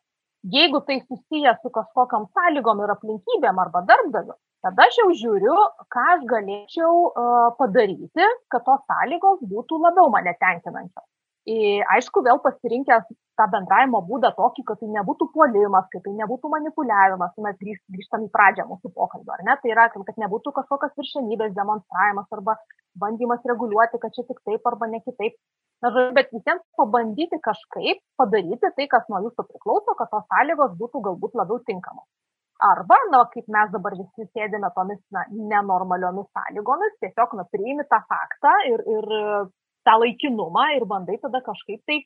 [0.55, 4.35] Jeigu tai susiję su kažkokiam sąlygom ir aplinkybėm arba darbdaviu,
[4.67, 5.55] tada aš jau žiūriu,
[5.95, 11.09] ką aš galėčiau uh, padaryti, kad tos sąlygos būtų labiau mane tenkinančios.
[11.45, 16.51] Ir aišku, vėl pasirinkęs tą bendravimo būdą tokį, kad tai nebūtų puolimas, kad tai nebūtų
[16.53, 19.57] manipuliavimas, mes grįžtam į pradžią mūsų pokalbio, ar ne?
[19.61, 22.57] Tai yra, kad nebūtų kažkokios viršenybės demonstravimas arba
[23.01, 25.37] bandymas reguliuoti, kad čia tik taip arba ne kitaip.
[25.85, 31.03] Na, bet visiems pabandyti kažkaip padaryti tai, kas nuo jūsų priklauso, kad tos sąlygos būtų
[31.09, 32.07] galbūt labiau tinkamos.
[32.65, 38.01] Arba, na, kaip mes dabar visi sėdime tomis na, nenormaliomis sąlygomis, tiesiog na, priimi tą
[38.09, 39.11] faktą ir, ir
[39.85, 41.99] tą laikinumą ir bandai tada kažkaip tai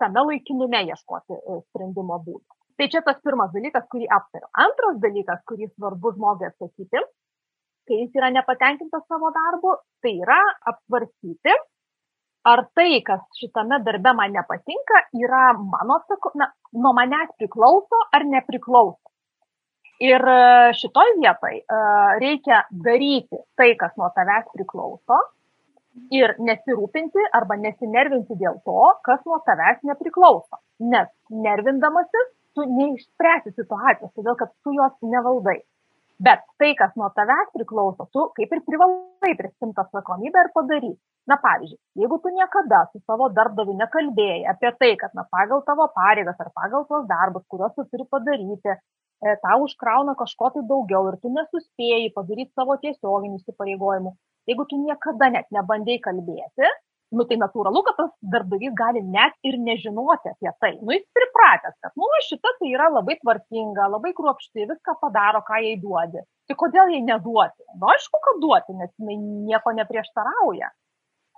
[0.00, 2.56] tame laikinume ieškoti e, sprendimo būdų.
[2.80, 4.48] Tai čia tas pirmas dalykas, kurį aptariu.
[4.64, 7.02] Antras dalykas, kurį svarbu žmogui atsakyti,
[7.84, 10.38] kai jis yra nepatenkintas savo darbu, tai yra
[10.72, 11.58] apsvarstyti,
[12.44, 16.00] ar tai, kas šitame darbe man nepatinka, yra mano
[16.34, 19.10] na, nuo manęs priklauso ar nepriklauso.
[20.00, 25.18] Ir e, šitoj vietai uh, reikia daryti tai, kas nuo tavęs priklauso
[26.14, 30.60] ir nesirūpinti arba nesinervinti dėl to, kas nuo tavęs nepriklauso.
[30.80, 35.60] Nes nervindamasis tu neišspręsi situacijos, todėl kad tu jos nevaldai.
[36.26, 41.00] Bet tai, kas nuo tavęs priklauso, tu kaip ir privalai prisimti atsakomybę ir padaryti.
[41.30, 45.86] Na pavyzdžiui, jeigu tu niekada su savo darbdaviu nekalbėjai apie tai, kad na, pagal tavo
[45.96, 48.74] pareigas ar pagal tos darbus, kuriuos tu turi padaryti,
[49.24, 54.14] e, tau užkrauna kažko tai daugiau ir tu nesuspėjai padaryti savo tiesioginių įsipareigojimų,
[54.50, 56.72] jeigu tu niekada net nebandai kalbėti,
[57.16, 60.72] nu tai natūralu, kad tas darbdavys gali net ir nežinoti apie tai.
[60.80, 65.58] Nu jis pripratęs, kad, nu, šita tai yra labai tvarkinga, labai kruopšti, viską padaro, ką
[65.64, 66.22] jai duodi.
[66.50, 67.66] Tai kodėl jai neduoti?
[67.76, 69.18] Nu, aišku, kad duoti, nes jinai
[69.50, 70.70] nieko neprieštarauja.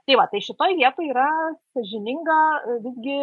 [0.02, 1.28] Tai va, tai šitoj vietoje yra
[1.76, 3.18] sažininga e, visgi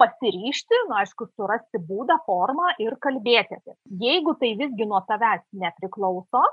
[0.00, 3.76] pasiryšti, na, nu, aišku, surasti būdą, formą ir kalbėti tai.
[4.02, 6.44] Jeigu tai visgi nuo tavęs nepriklauso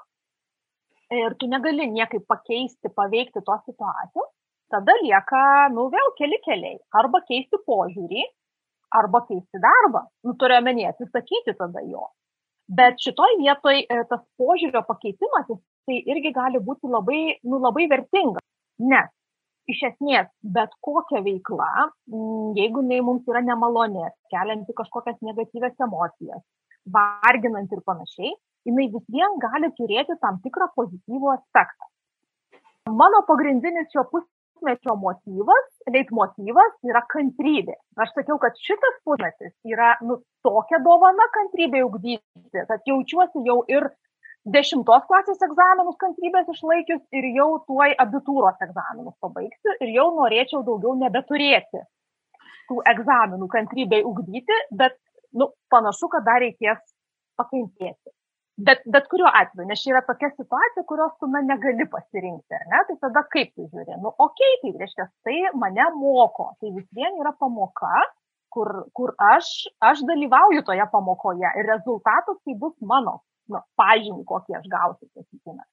[1.13, 4.31] ir tu negali niekaip pakeisti, paveikti tos situacijos,
[4.73, 5.43] tada lieka,
[5.75, 6.77] nu, vėl keli keliai.
[7.01, 8.25] Arba keisti požiūrį,
[8.99, 10.05] arba keisti darbą.
[10.25, 12.07] Nu, turiu omenyje, atsisakyti tada jo.
[12.77, 15.51] Bet šitoj vietoj e, tas požiūrio pakeitimas,
[15.85, 18.41] tai irgi gali būti labai, nu, labai vertinga.
[18.81, 19.11] Nes
[19.71, 21.69] iš esmės bet kokia veikla,
[22.57, 26.41] jeigu jinai mums yra nemalonė, kelianti kažkokias negatyves emocijas,
[26.97, 28.33] varginant ir panašiai,
[28.69, 31.89] jinai vis vien gali turėti tam tikrą pozityvų aspektą.
[32.93, 34.25] Mano pagrindinis šio pus
[34.55, 37.75] pusmečio motyvas, leitmotyvas yra kantrybė.
[37.99, 43.89] Aš sakiau, kad šitas pusmetis yra nu, tokia dovana kantrybė ugdyti, kad jaučiuosi jau ir
[44.45, 50.95] dešimtos klasės egzaminus kantrybės išlaikius ir jau tuoj abitūros egzaminus pabaigsiu ir jau norėčiau daugiau
[51.01, 51.81] nebeturėti
[52.69, 54.97] tų egzaminų kantrybei ugdyti, bet
[55.33, 56.81] nu, panašu, kad dar reikės
[57.37, 58.14] pakentėti.
[58.57, 62.79] Bet, bet kuriuo atveju, nes čia yra tokia situacija, kurios tu na, negali pasirinkti, ne?
[62.87, 67.19] tai tada kaip tu žiūri, nu, okei, tai reiškia, tai mane moko, tai vis vien
[67.19, 67.91] yra pamoka,
[68.55, 69.51] kur, kur aš,
[69.89, 73.17] aš dalyvauju toje pamokoje ir rezultatas tai bus mano,
[73.51, 75.65] nu, pažymį, kokį aš gausiu, sakykime.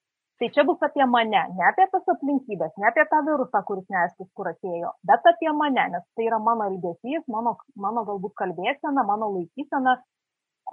[0.42, 4.26] Tai čia bus apie mane, ne apie tas aplinkybės, ne apie tą virusą, kuris neaiškus,
[4.34, 9.30] kur atėjo, bet apie mane, nes tai yra mano elgesys, mano, mano galbūt kalbėsena, mano
[9.36, 10.00] laikysena,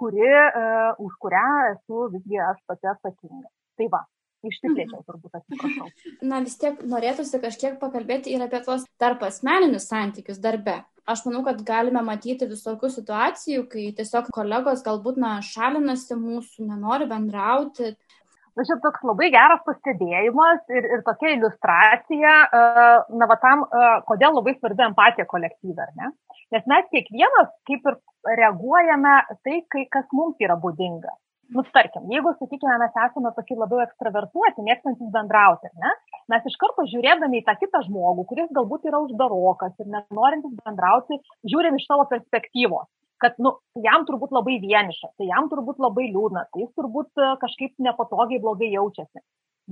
[0.00, 3.48] kuri, uh, už kurią esu visgi aš pati atsakinga.
[3.80, 4.00] Tai va,
[4.46, 5.90] išsiplėčiau turbūt, atsiprašau.
[6.30, 10.80] Na vis tiek norėtųsi kažkiek pakalbėti ir apie tuos tarp asmeninius santykius darbe.
[11.10, 17.08] Aš manau, kad galime matyti visokių situacijų, kai tiesiog kolegos galbūt na, šalinasi mūsų, nenori
[17.10, 17.94] bendrauti.
[18.60, 22.32] Na, čia toks labai geras pastebėjimas ir, ir tokia iliustracija,
[23.16, 23.62] na, va tam,
[24.04, 26.10] kodėl labai svarbi empatija kolektyvė, ar ne?
[26.52, 27.96] Nes mes kiekvienas kaip ir
[28.42, 29.14] reaguojame
[29.46, 31.14] tai, kai, kas mums yra būdinga.
[31.56, 35.96] Nu, tarkim, jeigu, sakykime, mes esame tokie labiau ekstravertuoti, mėgstantis bendrauti, ne?
[36.30, 41.18] mes iš karto žiūrėdami į tą kitą žmogų, kuris galbūt yra uždarokas ir nenorintis bendrauti,
[41.48, 42.86] žiūrim iš savo perspektyvos
[43.20, 43.54] kad nu,
[43.84, 48.40] jam turbūt labai vieniša, tai jam turbūt labai liūdna, tai jis turbūt e, kažkaip nepatogiai
[48.42, 49.22] blogai jaučiasi.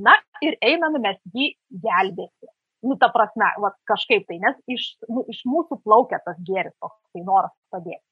[0.04, 1.50] Na ir einame mes jį
[1.84, 6.74] gelbėti nu, ta prasme, va, kažkaip tai, nes iš, nu, iš mūsų plaukia tas gėris,
[6.82, 8.04] toks tai noras padėti.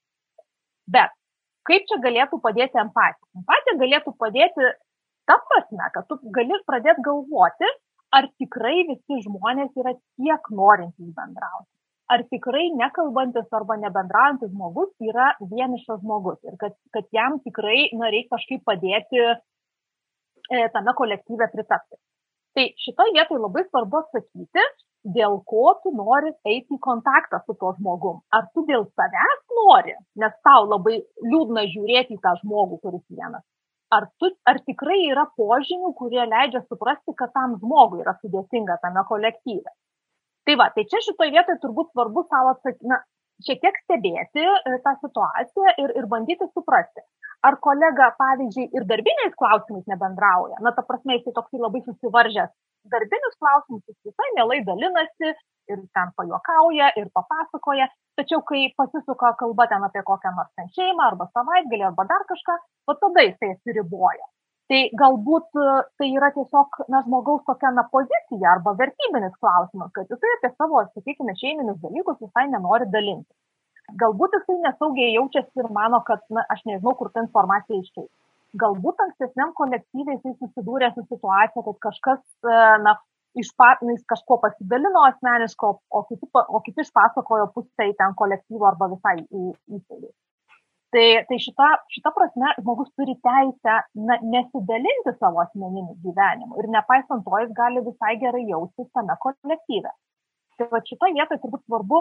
[0.91, 1.13] Bet
[1.67, 3.29] kaip čia galėtų padėti empatija?
[3.39, 4.71] Empatija galėtų padėti
[5.27, 7.71] ta prasme, kad tu gali pradėti galvoti,
[8.15, 11.71] ar tikrai visi žmonės yra tiek norintys bendrauti.
[12.13, 18.11] Ar tikrai nekalbantis arba nebendraujantis žmogus yra vienišas žmogus ir kad, kad jam tikrai na,
[18.13, 19.33] reikia kažkaip padėti e,
[20.75, 21.99] tame kolektyve pritapti.
[22.55, 24.63] Tai šitoje vietoje labai svarbu atsakyti,
[25.17, 28.21] dėl ko tu nori eiti į kontaktą su tuo žmogum.
[28.33, 29.93] Ar tu dėl savęs nori,
[30.23, 33.43] nes tau labai liūdna žiūrėti į tą žmogų, kuris vienas.
[33.93, 39.03] Ar, tu, ar tikrai yra požymių, kurie leidžia suprasti, kad tam žmogui yra sudėtinga tame
[39.11, 39.71] kolektyve.
[40.47, 43.01] Tai va, tai čia šitoje vietoje turbūt svarbu savo atsakyti, na,
[43.43, 47.03] šiek tiek stebėti e, tą situaciją ir, ir bandyti suprasti,
[47.47, 52.55] ar kolega, pavyzdžiui, ir darbiniais klausimais nebendrauja, na, ta prasme, jisai toksai labai susivaržęs.
[52.93, 55.33] Darbinius klausimus jis visai mielai dalinasi,
[55.73, 61.11] ir ten pajuokauja, ir papasakoja, tačiau kai pasisuka kalba ten apie kokią nors ten šeimą,
[61.11, 62.55] arba savaitgalį, arba dar kažką,
[62.87, 64.31] va tada jisai atsiriboja.
[64.71, 65.65] Tai galbūt e,
[65.99, 70.83] tai yra tiesiog na, žmogaus tokia na, pozicija arba vertybinis klausimas, kad jisai apie savo,
[70.91, 73.31] sakykime, šeiminius dalykus visai nenori dalinti.
[74.01, 78.11] Galbūt jisai nesaugiai jaučiasi ir mano, kad na, aš nežinau, kur ta informacija iškeis
[78.61, 82.95] galbūt ankstesniam kolektyvai jisai susidūrė su situacija, kad kažkas, e, na,
[83.37, 83.51] iš
[83.91, 89.17] jis kažko pasidalino asmeniško, o kiti, o kiti išpasakojo pusę į ten kolektyvą arba visai
[89.21, 89.43] į
[89.77, 90.09] įstaigą.
[90.95, 93.73] Tai, tai šita, šita prasme žmogus turi teisę
[94.07, 99.91] na, nesidalinti savo asmeniniu gyvenimu ir nepaisant to jis gali visai gerai jaustis tame kolektyve.
[100.57, 101.99] Tai va šitoje vietoje turbūt svarbu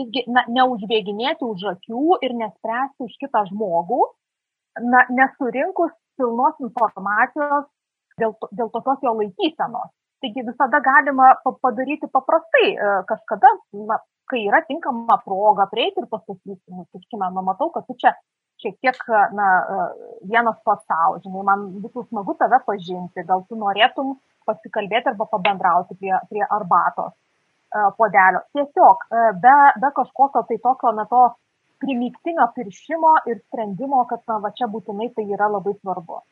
[0.00, 4.00] visgi na, neužbėginėti už akių ir nespręsti už kitą žmogų,
[4.82, 7.68] na, nesurinkus pilnos informacijos
[8.18, 9.94] dėl, to, dėl tokios jo laikysenos.
[10.24, 13.50] Taigi visada galima padaryti paprastai, e, kažkada,
[13.86, 13.98] na,
[14.30, 18.14] kai yra tinkama proga prieiti ir pasakyti, nu, sakykime, nu, matau, kad tu čia
[18.62, 19.00] šiek tiek,
[19.36, 19.84] na, e,
[20.30, 24.14] vienas pats savo, žinai, man būtų smagu tave pažinti, gal tu norėtum
[24.48, 28.44] pasikalbėti arba pabendrauti prie, prie arbatos e, podelio.
[28.56, 29.08] Tiesiog
[29.42, 31.24] be, be kažkokio tai tokio, na, to
[31.84, 36.22] primygtinio piršimo ir sprendimo, kad na, va čia būtinai tai yra labai svarbu.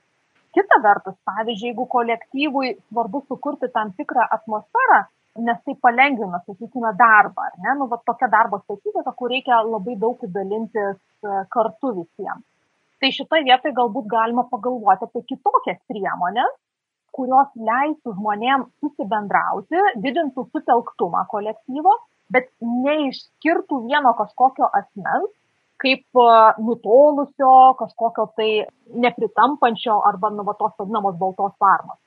[0.52, 4.98] Kita vertus, pavyzdžiui, jeigu kolektyvui svarbu sukurti tam tikrą atmosferą,
[5.38, 9.96] nes tai palengvina, sakykime, darbą, ar ne, nu, va tokia darbo specifika, kur reikia labai
[10.00, 12.44] daug dalintis e, kartu visiems.
[13.00, 16.52] Tai šitoje vietoje galbūt galima pagalvoti apie kitokias priemonės,
[17.16, 21.96] kurios leistų žmonėms susibendrauti, didintų sutelktumą kolektyvo,
[22.32, 25.32] bet neišskirtų vieno kažkokio asmens
[25.82, 26.20] kaip
[26.62, 28.50] nutolusio, kažkokio tai
[29.04, 31.98] nepritampančio arba nu, va, tos vadinamos baltos farmos.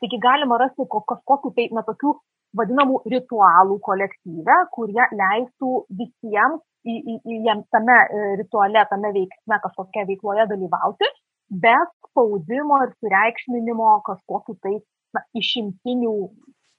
[0.00, 2.14] Taigi galima rasti kažkokiu tai, na, tokių
[2.58, 9.58] vadinamų ritualų kolektyve, kurie leistų visiems į, į, į jiems tame e, rituale, tame veiksme,
[9.64, 11.10] kažkokia veikloje dalyvauti,
[11.50, 11.76] be
[12.08, 14.76] spaudimo ir sureikšminimo kažkokiu tai
[15.16, 16.14] na, išimtinių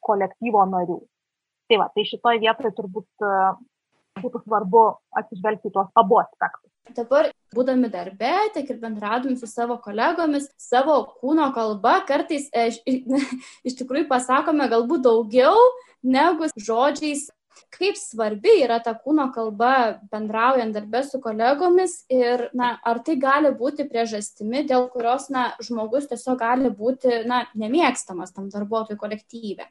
[0.05, 0.99] kolektyvo narių.
[1.69, 3.27] Tai va, tai šitoje vietoje turbūt
[4.23, 4.85] būtų svarbu
[5.21, 6.71] atsižvelgti tuos abu aspektus.
[6.95, 12.67] Dabar, būdami darbe, tiek ir bendraudami su savo kolegomis, savo kūno kalba, kartais e,
[13.67, 15.55] iš tikrųjų pasakome galbūt daugiau
[16.03, 17.29] negu žodžiais,
[17.71, 23.53] kaip svarbi yra ta kūno kalba bendraujant darbę su kolegomis ir na, ar tai gali
[23.55, 29.69] būti priežastimi, dėl kurios na, žmogus tiesiog gali būti na, nemėgstamas tam darbuotojų kolektyve.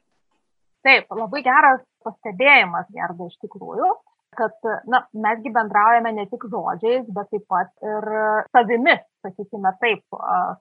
[0.81, 3.91] Taip, labai geras pastebėjimas, gerda iš tikrųjų
[4.37, 4.53] kad
[4.87, 8.07] na, mesgi bendraujame ne tik žodžiais, bet taip pat ir
[8.55, 10.03] savimi, sakykime taip,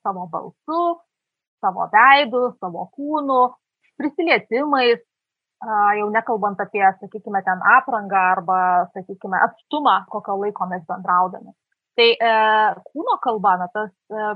[0.02, 0.82] savo balsu,
[1.62, 3.40] savo veidu, savo kūnu,
[4.00, 5.02] prisilietimais,
[6.00, 8.60] jau nekalbant apie, sakykime, ten aprangą arba,
[8.94, 11.52] sakykime, atstumą, kokio laiko mes bendraudami.
[11.98, 12.32] Tai e,
[12.86, 14.30] kūno kalba, na, tas e,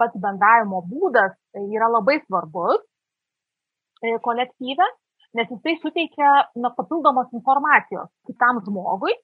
[0.00, 2.80] pats bendravimo būdas yra labai svarbus
[4.02, 4.88] e, kolektyve
[5.34, 6.30] nes jisai suteikia
[6.62, 9.14] na, papildomos informacijos kitam žmogui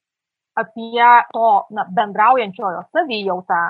[0.62, 3.60] apie to na, bendraujančiojo savijautą,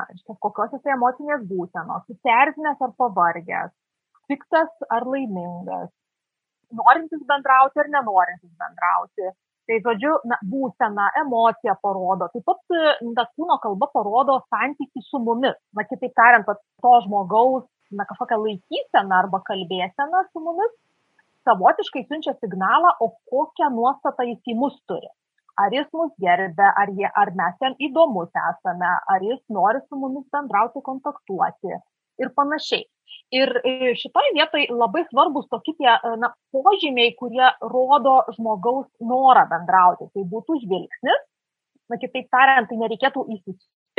[0.45, 3.75] kokios jisai emocinės būsenos, susierzinęs ar pavargęs,
[4.31, 5.93] piktas ar laimingas,
[6.81, 9.33] norintis bendrauti ar nenorintis bendrauti.
[9.69, 12.27] Tai žodžiu, na, būsena, emocija parodo.
[12.33, 12.73] Taip pat
[13.07, 15.55] na, kūno kalba parodo santykių su mumis.
[15.77, 16.49] Na, kitaip tariant,
[16.83, 20.73] to žmogaus na, kažkokią laikyseną arba kalbėseną su mumis
[21.49, 25.11] savotiškai siunčia signalą, o kokią nuostatą jis į mus turi.
[25.61, 29.99] Ar jis mus gerbė, ar, jie, ar mes jam įdomus esame, ar jis nori su
[30.01, 31.75] mumis bendrauti, kontaktuoti
[32.23, 32.87] ir panašiai.
[33.35, 35.91] Ir e, šitoje vietoje labai svarbus tokie tie
[36.23, 40.09] na, požymiai, kurie rodo žmogaus norą bendrauti.
[40.15, 41.27] Tai būtų žvilgsnis,
[41.91, 43.27] na kitaip tariant, tai nereikėtų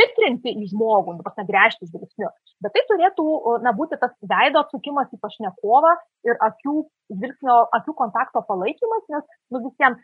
[0.02, 2.30] įsistiprinti į žmogų, nu, pasigręžti žvilgsniu,
[2.62, 3.26] bet tai turėtų
[3.64, 5.93] na, būti tas veido atsukimas į pašnekovą
[6.28, 6.76] ir akių,
[7.14, 10.02] žvilgsnio, akių kontakto palaikymas, nes nu, visiems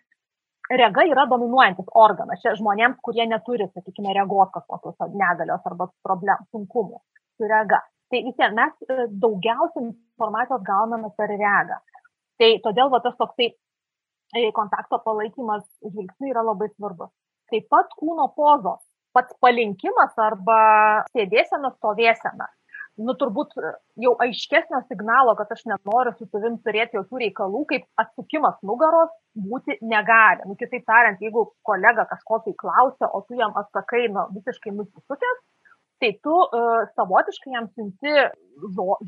[0.70, 2.42] rega yra dominuojantis organas.
[2.42, 7.00] Čia žmonėms, kurie neturi, sakykime, regos kažkokios negalios arba problemų, sunkumų
[7.38, 7.84] su rega.
[8.12, 11.80] Tai visiems mes e, daugiausiai informacijos gauname per regą.
[12.40, 17.12] Tai todėl va, tas toksai e, kontakto palaikymas žvilgsniu yra labai svarbus.
[17.52, 18.87] Taip pat kūno pozos
[19.18, 20.62] pats palinkimas arba
[21.16, 22.48] sėdėsena, stovėsena.
[22.98, 23.52] Nu, turbūt
[24.02, 29.78] jau aiškesnio signalo, kad aš nenoriu su tavim turėti jokių reikalų, kaip atsukimas nugaros būti
[29.86, 30.48] negali.
[30.50, 35.44] Nu, kitaip tariant, jeigu kolega kažko tai klausia, o tu jam atsakai nu, visiškai nusisukęs,
[36.02, 38.16] tai tu uh, savotiškai jam siunti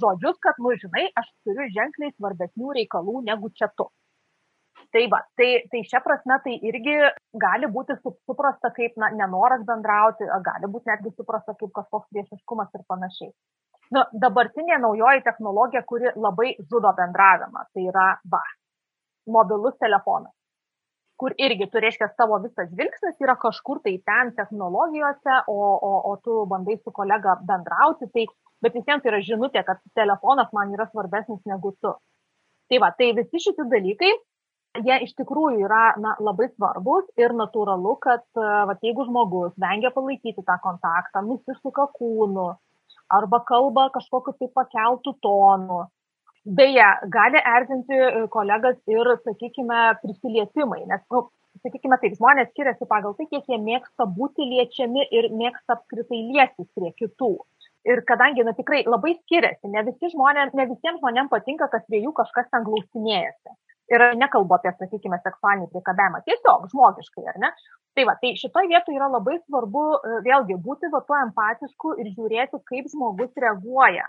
[0.03, 3.89] žodžius, kad, nu, žinai, aš turiu ženkliai svarbesnių reikalų negu čia tu.
[4.89, 6.95] Tai va, tai, tai šia prasme tai irgi
[7.43, 12.85] gali būti suprasta kaip na, nenoras bendrauti, gali būti netgi suprasta kaip kažkoks priešiškumas ir
[12.89, 13.29] panašiai.
[13.93, 18.41] Nu, dabartinė naujoji technologija, kuri labai žudo bendravimą, tai yra va,
[19.37, 20.33] mobilus telefonas
[21.19, 25.57] kur irgi tu reiškia savo visas žvilgsnis yra kažkur tai ten technologijose, o,
[25.89, 28.25] o, o tu bandai su kolega bendrauti, tai,
[28.63, 31.91] bet visiems tai yra žinutė, kad telefonas man yra svarbesnis negu tu.
[32.71, 34.13] Tai va, tai visi šitie dalykai
[34.78, 40.45] jie iš tikrųjų yra na, labai svarbus ir natūralu, kad va, jeigu žmogus vengia palaikyti
[40.45, 42.51] tą kontaktą, nusisuka kūnu
[43.09, 45.88] arba kalba kažkokiu tai pakeltų tonu.
[46.45, 47.97] Beje, gali erzinti
[48.34, 51.26] kolegas ir, sakykime, prisilietimai, nes, nu,
[51.65, 56.70] sakykime, taip, žmonės skiriasi pagal tai, kiek jie mėgsta būti liečiami ir mėgsta apskritai liestis
[56.78, 57.34] prie kitų.
[57.89, 62.01] Ir kadangi, na tikrai labai skiriasi, ne, visi žmonės, ne visiems žmonėms patinka, kad prie
[62.05, 63.57] jų kažkas ten glausinėjasi
[63.93, 67.51] ir nekalbu apie, sakykime, seksualinį priekabėjimą, tiesiog žmogiškai, ar ne?
[67.97, 72.11] Tai va, tai šitoje vietoje yra labai svarbu e, vėlgi būti va tuo empatišku ir
[72.13, 74.05] žiūrėti, kaip žmogus reaguoja.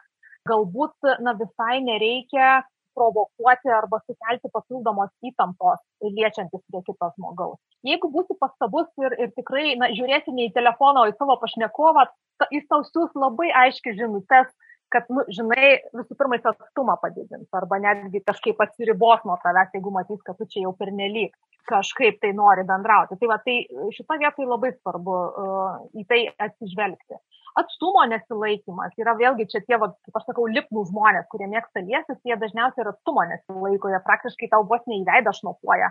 [0.49, 2.61] Galbūt, na, visai nereikia
[2.97, 7.59] provokuoti arba sukelti papildomos įtampos liečiantis prie kito žmogaus.
[7.87, 12.09] Jeigu būsi pastabus ir, ir tikrai, na, žiūrėsi ne į telefoną, o į savo pašnekovą,
[12.53, 14.51] jis tau siūs labai aiškiai žinutės,
[14.93, 19.93] kad, nu, žinai, visų pirma, jis atstumą padidins arba netgi kažkaip atsiribos nuo tavęs, jeigu
[19.95, 21.35] matys, kad tu čia jau pernelyg
[21.71, 23.19] kažkaip tai nori bendrauti.
[23.21, 23.61] Tai va, tai
[23.95, 27.21] šitą vietą labai svarbu uh, į tai atsižvelgti.
[27.61, 32.21] Atstumo nesilaikimas yra vėlgi čia tie, va, kaip aš sakau, lipnų žmonės, kurie mėgsta liestis,
[32.27, 35.91] jie dažniausiai ir atstumo nesilaiko, jie praktiškai tau vos neįveidą šnopuoja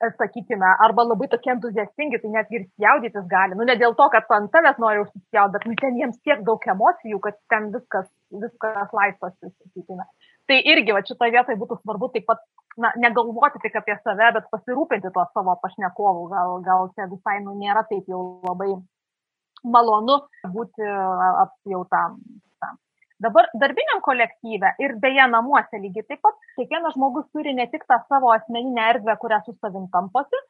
[0.00, 3.56] sakykime, arba labai tokie entuziastingi, tai netgi ir spjaudytis gali.
[3.58, 6.64] Nu, ne dėl to, kad ant tavęs nori užsispjaudyti, bet nu, ten jiems tiek daug
[6.74, 8.08] emocijų, kad ten viskas,
[8.44, 10.06] viskas laisvas, sakykime.
[10.48, 12.40] Tai irgi, va, šitoje vietoje būtų svarbu taip pat,
[12.80, 16.28] na, negalvoti tik apie save, bet pasirūpinti tuo savo pašnekovu.
[16.32, 18.72] Gal, gal čia visai, nu, nėra taip jau labai
[19.64, 20.22] malonu
[20.54, 20.86] būti
[21.44, 22.16] apjautam
[23.20, 27.98] Dabar darbiniam kolektyve ir beje namuose lygiai taip pat kiekvienas žmogus turi ne tik tą
[28.08, 30.40] savo asmeninę erdvę, kurią su savim tamposi,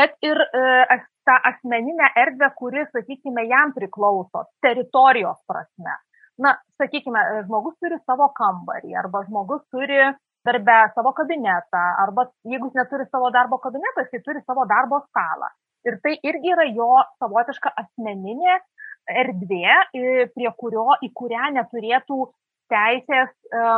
[0.00, 0.98] bet ir e,
[1.28, 5.94] tą asmeninę erdvę, kuri, sakykime, jam priklauso teritorijos prasme.
[6.42, 10.02] Na, sakykime, žmogus turi savo kambarį arba žmogus turi
[10.46, 15.54] darbę savo kabinetą arba jeigu jis neturi savo darbo kabineto, jis turi savo darbo stalą.
[15.86, 16.90] Ir tai irgi yra jo
[17.22, 18.58] savotiška asmeninė
[19.10, 19.76] erdvė,
[20.34, 22.18] prie kurio, į kurią neturėtų
[22.72, 23.30] teisės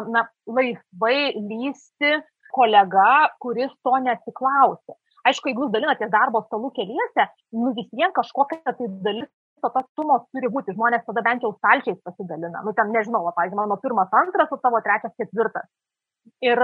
[0.08, 2.16] na, laisvai lysti
[2.54, 4.96] kolega, kuris to nesiklausė.
[5.28, 9.28] Aišku, jeigu jūs dalinatės darbo stalų keliese, nu vis vien kažkokia tai dalis
[9.60, 12.62] to tos sumos turi būti, žmonės tada bent jau stalčiais pasidalina.
[12.64, 15.66] Nu, ten nežinau, va, pavyzdžiui, mano pirmas, antras, o tavo trečias, ketvirtas.
[16.44, 16.60] Ir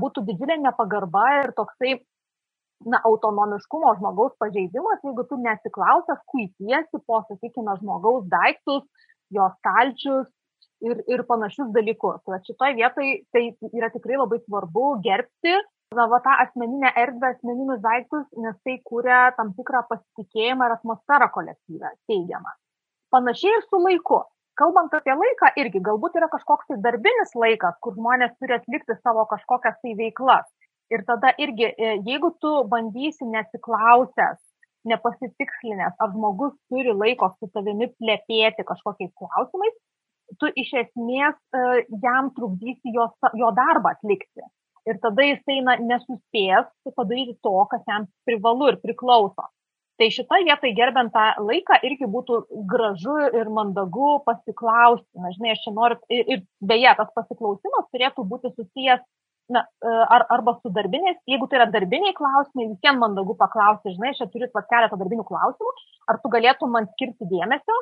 [0.00, 1.96] būtų didžiulė nepagarba ir toksai
[2.84, 8.84] na, autonomiškumo žmogaus pažeidimas, jeigu tu nesiklausęs, kuitiesi po, sakykime, žmogaus daiktus,
[9.32, 10.28] jo stalčius
[10.84, 12.20] ir, ir panašius dalykus.
[12.26, 15.56] Tai šitoje vietoje tai yra tikrai labai svarbu gerbti
[15.94, 21.28] na, va, tą asmeninę erdvę, asmeninius daiktus, nes tai kūrė tam tikrą pasitikėjimą ir atmosferą
[21.34, 22.56] kolektyvę, teigiamą.
[23.14, 24.24] Panašiai ir su laiku.
[24.56, 29.26] Kalbant apie laiką, irgi galbūt yra kažkoks tai darbinis laikas, kur žmonės turi atlikti savo
[29.32, 30.46] kažkokias tai veiklas.
[30.94, 34.38] Ir tada irgi, e, jeigu tu bandysi nesiklausęs,
[34.86, 39.74] nepasitikslinęs, ar žmogus turi laiko su tavimi plėpėti kažkokiais klausimais,
[40.40, 41.64] tu iš esmės e,
[42.04, 43.08] jam trukdysi jo,
[43.40, 44.46] jo darbą atlikti.
[44.86, 49.48] Ir tada jisai na, nesuspės padaryti to, kas jam privalu ir priklauso.
[49.96, 55.08] Tai šitą vietą gerbent tą laiką irgi būtų gražu ir mandagu pasiklausti.
[55.18, 59.02] Na, žinai, aš čia noriu, ir, ir beje, tas pasiklausimas turėtų būti susijęs
[59.52, 64.14] na, e, ar, arba su darbiniais, jeigu tai yra darbiniai klausimai, visiems mandagu paklausti, žinai,
[64.14, 65.74] aš turiu pat keletą darbinių klausimų,
[66.10, 67.78] ar tu galėtum man skirti dėmesio,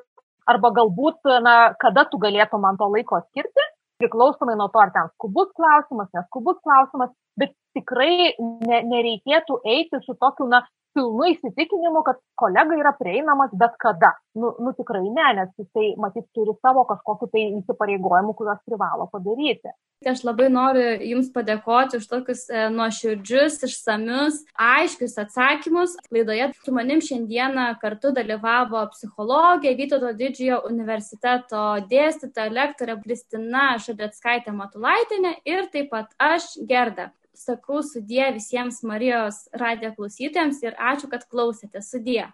[0.50, 3.66] arba galbūt, na, kada tu galėtum man to laiko skirti,
[4.02, 10.16] priklausomai nuo to, ar ten skubus klausimas, neskubus klausimas, bet tikrai ne, nereikėtų eiti su
[10.20, 10.64] tokiu, na,
[10.94, 14.14] pilnu įsitikinimu, kad kolega yra prieinamas bet kada.
[14.34, 19.74] Nu, nu tikrai ne, nes jisai, matyt, turi savo kažkokiu tai įsipareigojimu, kuriuos privalo padaryti.
[20.04, 25.94] Aš labai noriu Jums padėkoti už tokius e, nuoširdžius, išsamius, aiškius atsakymus.
[26.12, 35.38] Laidoje su manim šiandieną kartu dalyvavo psichologė Vytauto didžiojo universiteto dėstytoja lektorė Kristina Šadetskaitė Matulaitinė
[35.48, 41.82] ir taip pat aš Gerda sakau sudie visiems Marijos radijo klausytojams ir ačiū, kad klausėte.
[41.84, 42.24] Sudie.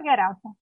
[0.00, 0.56] Geriausia.